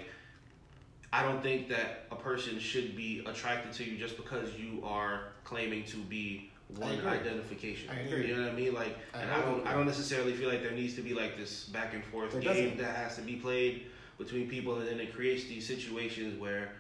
[1.13, 5.33] I don't think that a person should be attracted to you just because you are
[5.45, 7.91] claiming to be one identification.
[7.91, 8.29] I agree.
[8.29, 8.75] You know what I mean?
[8.75, 11.37] Like, I and I don't, I don't necessarily feel like there needs to be like
[11.37, 12.79] this back and forth There game doesn't.
[12.79, 13.87] that has to be played
[14.19, 16.73] between people, and then it creates these situations where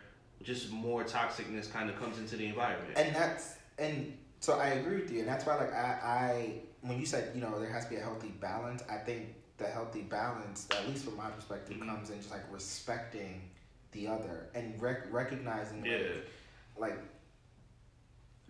[0.42, 2.92] just more toxicness kind of comes into the environment.
[2.96, 6.98] and that's and so I agree with you, and that's why like I, I when
[6.98, 10.02] you said you know there has to be a healthy balance, I think the healthy
[10.02, 11.86] balance, at least from my perspective, Mhm.
[11.86, 13.50] comes in just like respecting
[13.92, 15.98] the other and rec- recognizing yeah,
[16.78, 16.98] like, like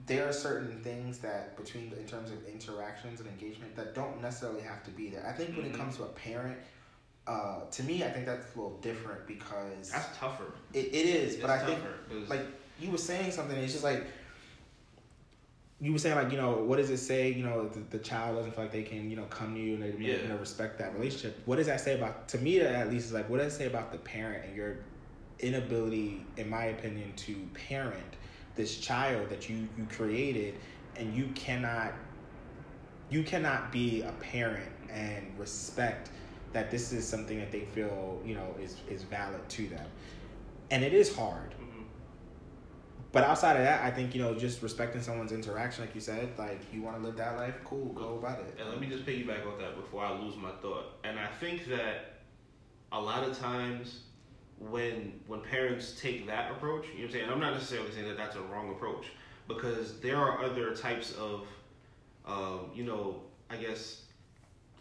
[0.06, 4.62] there are certain things that between in terms of interactions and engagement that don't necessarily
[4.62, 5.26] have to be there.
[5.26, 5.74] I think when Mhm.
[5.74, 6.58] it comes to a parent.
[7.26, 10.52] Uh, to me, I think that's a little different because that's tougher.
[10.72, 11.36] it, it is.
[11.36, 12.40] But I think tougher 'cause- like
[12.80, 13.56] you were saying something.
[13.58, 14.04] It's just like
[15.80, 17.30] you were saying, like you know, what does it say?
[17.32, 19.74] You know, the, the child doesn't feel like they can, you know, come to you
[19.74, 20.22] and they Yeah.
[20.22, 21.40] you know respect that relationship.
[21.44, 22.28] What does that say about?
[22.28, 24.78] To me, at least, is like what does it say about the parent and your
[25.38, 28.16] inability, in my opinion, to parent
[28.56, 30.54] this child that you you created,
[30.96, 31.92] and you cannot
[33.10, 36.10] you cannot be a parent and respect
[36.52, 39.86] that this is something that they feel you know is is valid to them
[40.70, 41.84] and it is hard Mhm.
[43.12, 46.28] but outside of that i think you know just respecting someone's interaction like you said
[46.38, 49.04] like you want to live that life cool go about it And let me just
[49.06, 50.86] piggyback off that before I lose my thought.
[51.04, 52.20] And I think that
[52.92, 54.02] a lot of times
[54.58, 57.24] when when parents take that approach, you know what I'm saying?
[57.24, 59.06] And I'm not necessarily saying that that's a wrong approach
[59.48, 61.46] because there are other types of,
[62.26, 64.02] um, you know, I guess,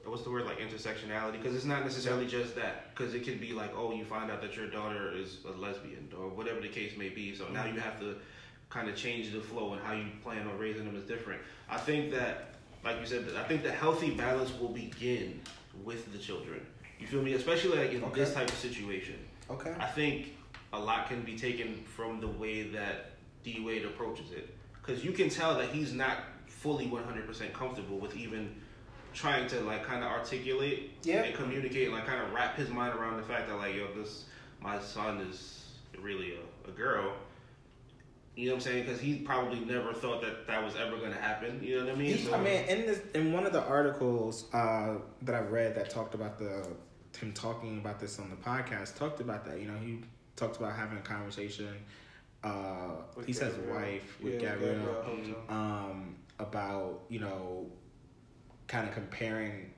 [0.05, 1.33] what's the word like intersectionality?
[1.33, 2.95] Because it's not necessarily just that.
[2.95, 6.11] Because it could be like, oh, you find out that your daughter is a lesbian
[6.17, 7.35] or whatever the case may be.
[7.35, 7.75] So now mm-hmm.
[7.75, 8.15] you have to
[8.69, 11.41] kind of change the flow and how you plan on raising them is different.
[11.69, 15.41] I think that, like you said, I think the healthy balance will begin
[15.83, 16.65] with the children.
[16.99, 17.33] You feel me?
[17.33, 19.15] Especially like in this type of situation.
[19.49, 20.35] okay I think
[20.73, 23.11] a lot can be taken from the way that
[23.43, 27.53] D Wade approaches it, because you can tell that he's not fully one hundred percent
[27.53, 28.53] comfortable with even
[29.19, 31.23] trying to like kind of articulate Yeah.
[31.23, 33.87] and communicate and like kind of wrap his mind around the fact that like yo
[33.93, 34.25] this
[34.61, 35.65] my son is
[36.01, 37.11] really a, a girl.
[38.35, 38.85] You know what I'm saying?
[38.85, 41.59] Because he probably never thought that that was ever going to happen.
[41.61, 42.15] You know what I mean?
[42.17, 45.89] He- I mean, in this, in one of the articles uh, that I've read that
[45.89, 46.65] talked about the
[47.19, 49.59] him talking about this on the podcast, talked about that.
[49.59, 49.99] You know, he
[50.37, 51.67] talked about having a conversation.
[52.41, 55.35] Uh, With he says wife with Yeah, Gabrielle, Gabrielle Hotel.
[55.49, 57.65] um, about you know,
[58.69, 59.71] kind of comparing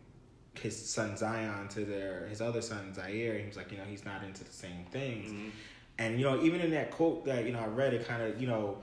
[0.53, 3.39] his son Zion to their his other son Zaire.
[3.39, 5.31] He was like, you know, he's not into the same things.
[5.31, 5.49] Mhm.
[5.97, 8.39] And you know, even in that quote that you know I read, it kind of
[8.39, 8.77] you know,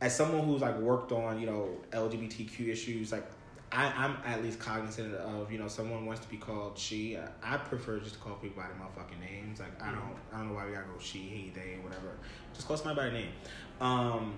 [0.00, 3.24] as someone who's like worked on you know LGBTQ issues, like
[3.70, 7.16] I, I'm at least cognizant of you know someone wants to be called she.
[7.16, 9.60] I, I prefer just to call people by their motherfucking names.
[9.60, 12.16] Like I don't I don't know why we gotta go she, he, they, whatever.
[12.52, 13.32] Just call somebody by their name.
[13.80, 14.34] Um,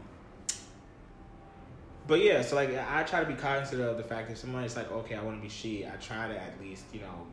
[2.07, 4.91] but yeah, so like I try to be cognizant of the fact that somebody's like,
[4.93, 5.87] okay, I want to be she.
[5.87, 7.27] I try to at least you know,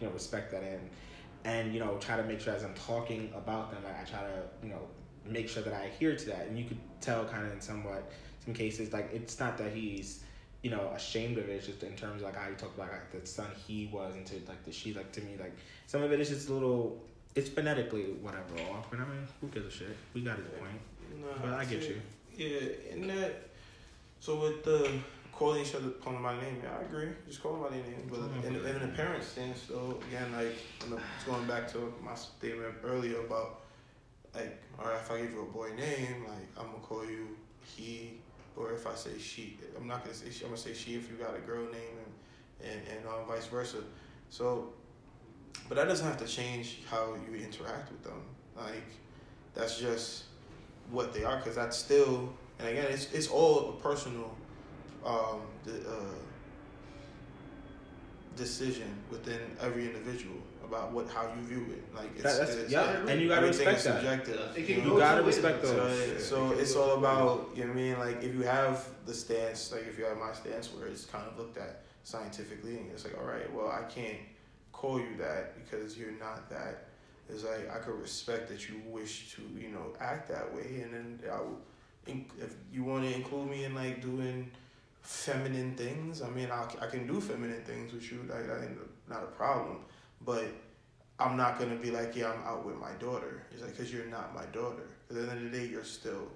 [0.00, 0.90] you know, respect that and
[1.44, 4.20] and you know try to make sure as I'm talking about them, like I try
[4.20, 4.80] to you know
[5.26, 6.46] make sure that I adhere to that.
[6.48, 8.10] And you could tell kind of in somewhat
[8.44, 10.22] some cases like it's not that he's
[10.62, 11.52] you know ashamed of it.
[11.52, 14.16] It's just in terms of like how you talk about like the son he was
[14.16, 17.02] into like the she like to me like some of it is just a little.
[17.34, 19.96] It's phonetically whatever off, and I mean, who gives a shit?
[20.12, 20.70] We got his point,
[21.20, 22.00] Nah, but I get you.
[22.36, 23.53] Yeah, and that.
[24.24, 24.90] So with the
[25.32, 27.10] calling each other, calling by name, yeah, I agree.
[27.28, 28.08] Just call them by their name.
[28.08, 31.92] But in, in the parent stance, though, again, like when the, it's going back to
[32.02, 33.60] my statement earlier about
[34.34, 37.36] like, all right, if I give you a boy name, like I'm gonna call you
[37.66, 38.12] he,
[38.56, 40.44] or if I say she, I'm not gonna say she.
[40.44, 41.98] I'm gonna say she if you got a girl name,
[42.62, 43.82] and and and uh, vice versa.
[44.30, 44.72] So,
[45.68, 48.22] but that doesn't have to change how you interact with them.
[48.56, 48.88] Like,
[49.52, 50.24] that's just
[50.90, 54.34] what they are because that's still and again it's it's all a personal
[55.04, 55.94] um the, uh,
[58.36, 62.72] decision within every individual about what how you view it like it's, That- that's- it's
[62.72, 63.94] yeah, and you gotta everything respect is that.
[64.00, 64.92] subjective Yeah, it you can know?
[64.94, 65.72] You gotta two respect those.
[66.26, 68.84] so, so It it's all about you know what I mean like if you have
[69.06, 72.78] the stance like if you have my stance where it's kind of looked at scientifically
[72.78, 74.18] and it's like all right well I can't
[74.72, 76.88] call you that because you're not that.
[77.28, 80.92] It's like I could respect that you wish to, you know, act that way, and
[80.92, 81.56] then I will, in-
[82.06, 84.50] if you want to include me in like doing
[85.02, 88.20] feminine things, I mean, I, I can do feminine things with you.
[88.28, 88.78] Like that ain't
[89.08, 89.78] not a problem,
[90.22, 90.46] but
[91.18, 93.44] I'm not gonna be like, yeah, I'm out with my daughter.
[93.52, 94.88] It's like because you're not my daughter.
[95.08, 96.28] Because at the end of the day, you're still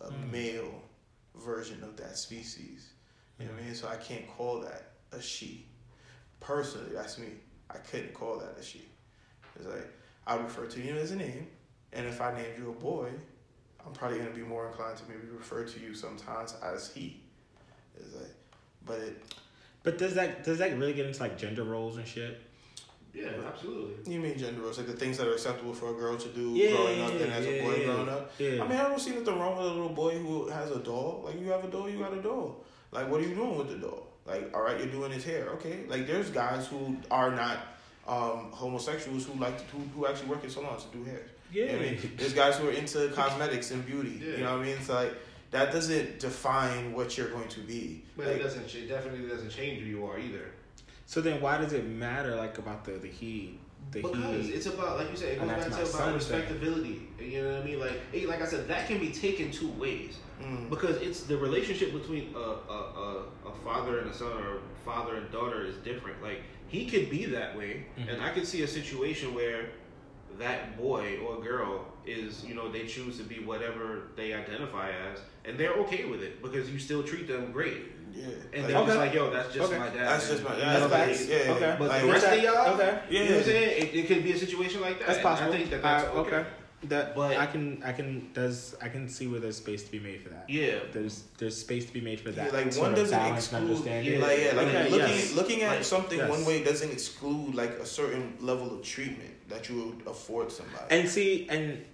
[0.00, 0.30] a Mm.
[0.30, 0.82] male
[1.36, 2.90] version of that species.
[3.38, 3.74] You know what I mean?
[3.74, 5.66] So I can't call that a she.
[6.40, 7.28] Personally, that's me.
[7.70, 8.82] I couldn't call that a she.
[9.56, 9.88] It's like
[10.26, 11.46] I refer to you as a name,
[11.92, 13.10] and if I named you a boy,
[13.86, 17.20] I'm probably gonna be more inclined to maybe refer to you sometimes as he.
[17.98, 18.34] It's like,
[18.84, 19.22] but it,
[19.82, 22.40] But does that does that really get into like gender roles and shit?
[23.14, 24.12] Yeah, absolutely.
[24.12, 26.50] you mean gender roles, like the things that are acceptable for a girl to do
[26.50, 27.84] Yeah, growing up and as a boy yeah.
[27.86, 28.30] growing up.
[28.38, 28.62] Yeah.
[28.62, 31.22] I mean, I don't see nothing wrong with a little boy who has a doll.
[31.24, 32.62] Like you have a doll, you got a doll.
[32.92, 34.06] Like what are you doing with the doll?
[34.26, 35.48] Like all right, you're doing his hair.
[35.54, 35.84] Okay.
[35.88, 37.58] Like there's guys who are not
[38.06, 41.22] um, homosexuals who like to, who, who actually work in salons to do hair.
[41.64, 42.12] You know I mean?
[42.16, 44.20] There's guys who are into cosmetics and beauty.
[44.22, 44.36] Yeah.
[44.36, 44.76] You know what I mean?
[44.78, 45.12] It's like
[45.52, 48.02] that doesn't define what you're going to be.
[48.16, 48.74] But Like, it doesn't.
[48.74, 50.46] It definitely doesn't change who you are either.
[51.06, 53.58] So then, why does it matter like about the the he
[53.92, 54.52] the Because he?
[54.52, 56.38] it's about, like you said, it goes back to about son's thing.
[56.40, 57.08] respectability.
[57.20, 57.78] You know what I mean?
[57.80, 60.18] Like, it, like I said, that can be taken two ways.
[60.42, 64.58] mm, Because it's the relationship between a, a, a, a father and a son or
[64.84, 66.20] father and daughter is different.
[66.22, 68.12] Like he could be that way, Mhm.
[68.12, 69.66] and I could see a situation where
[70.38, 75.20] that boy or girl is, you know, they choose to be whatever they identify as,
[75.44, 77.82] and they're okay with it because you still treat them great,
[78.14, 78.24] yeah.
[78.52, 79.78] and Like, they're just like, yo, that's just Okay.
[79.78, 79.96] my dad.
[80.08, 80.82] That's just my- dad.
[80.82, 81.26] that's facts.
[81.28, 83.20] Yeah, okay, But Like, the rest of y'all, okay, Yeah.
[83.22, 83.82] you know what I'm saying?
[83.82, 85.08] It, it could be a situation like that.
[85.08, 85.52] that's possible.
[85.52, 86.44] I think that that's I- okay.
[86.88, 89.98] That But- I can I can does I can see where there's space to be
[89.98, 90.44] made for that.
[90.48, 90.78] Yeah.
[90.92, 92.52] There's there's space to be made for Yeah, that.
[92.52, 94.20] like one doesn't exclude, understanding.
[94.20, 95.32] like yeah, like Okay, looking yes.
[95.34, 96.30] looking at Like, something yes.
[96.30, 100.84] one way doesn't exclude like a certain level of treatment that you would afford somebody.
[100.90, 101.84] And see, and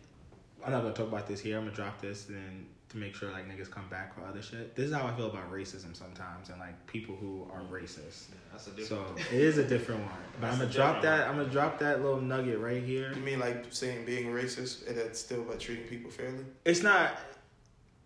[0.64, 1.58] I'm not gonna talk about this here.
[1.58, 4.76] I'm gonna drop this and to make sure like niggas come back for other shit.
[4.76, 7.70] This is how I feel about racism sometimes and like people who are mm.
[7.70, 8.26] racist.
[8.50, 9.18] That's a different.
[9.18, 10.10] So it is a different one.
[10.40, 11.28] But That's I'm gonna drop different that.
[11.28, 13.12] I'm gonna drop that little nugget right here.
[13.14, 16.44] you mean like saying being racist and that's still about treating people fairly?
[16.64, 17.18] It's not.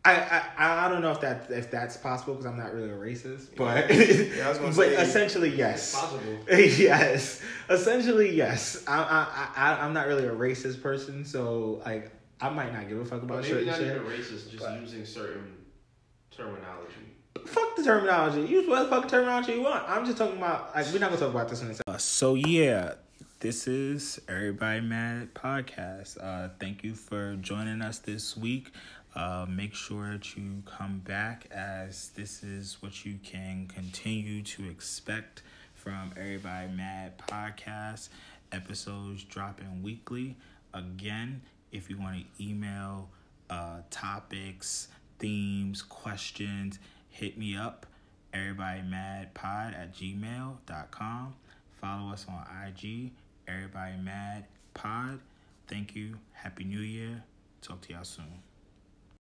[0.05, 2.97] I, I, I don't know if that if that's possible because I'm not really a
[2.97, 6.39] racist, but Yeah, I was but say- essentially yes, possible.
[6.49, 8.85] yes, essentially yes.
[8.87, 12.99] I, I I I'm not really a racist person, so like I might not give
[12.99, 13.87] a fuck about But certain maybe not shit.
[13.97, 15.57] even racist, just But- using certain
[16.31, 16.93] terminology.
[17.47, 18.43] Fuck the terminology.
[18.51, 19.89] Use what the fuck terminology you want.
[19.89, 21.95] I'm just talking about like we're not gonna talk about this in a second.
[21.95, 22.95] Uh, so yeah,
[23.41, 26.19] this is Everybody Mad podcast.
[26.23, 28.73] Uh, thank you for joining us this week.
[29.15, 34.69] Uh, make sure that you come back as this is what you can continue to
[34.69, 35.43] expect
[35.75, 38.09] from Everybody Mad podcast
[38.53, 40.37] episodes dropping weekly.
[40.75, 43.09] Again, if you want to email
[43.51, 44.89] uh, topics,
[45.19, 46.79] themes, questions,
[47.11, 47.87] hit me up.
[48.33, 51.35] Everybody Mad Pod at gmail.com.
[51.81, 53.13] Follow us on IG,
[53.49, 54.45] Everybody Mad
[54.75, 55.21] Pod.
[55.69, 56.19] Thank you.
[56.33, 57.23] Happy New Year.
[57.63, 58.46] Talk to y'all soon.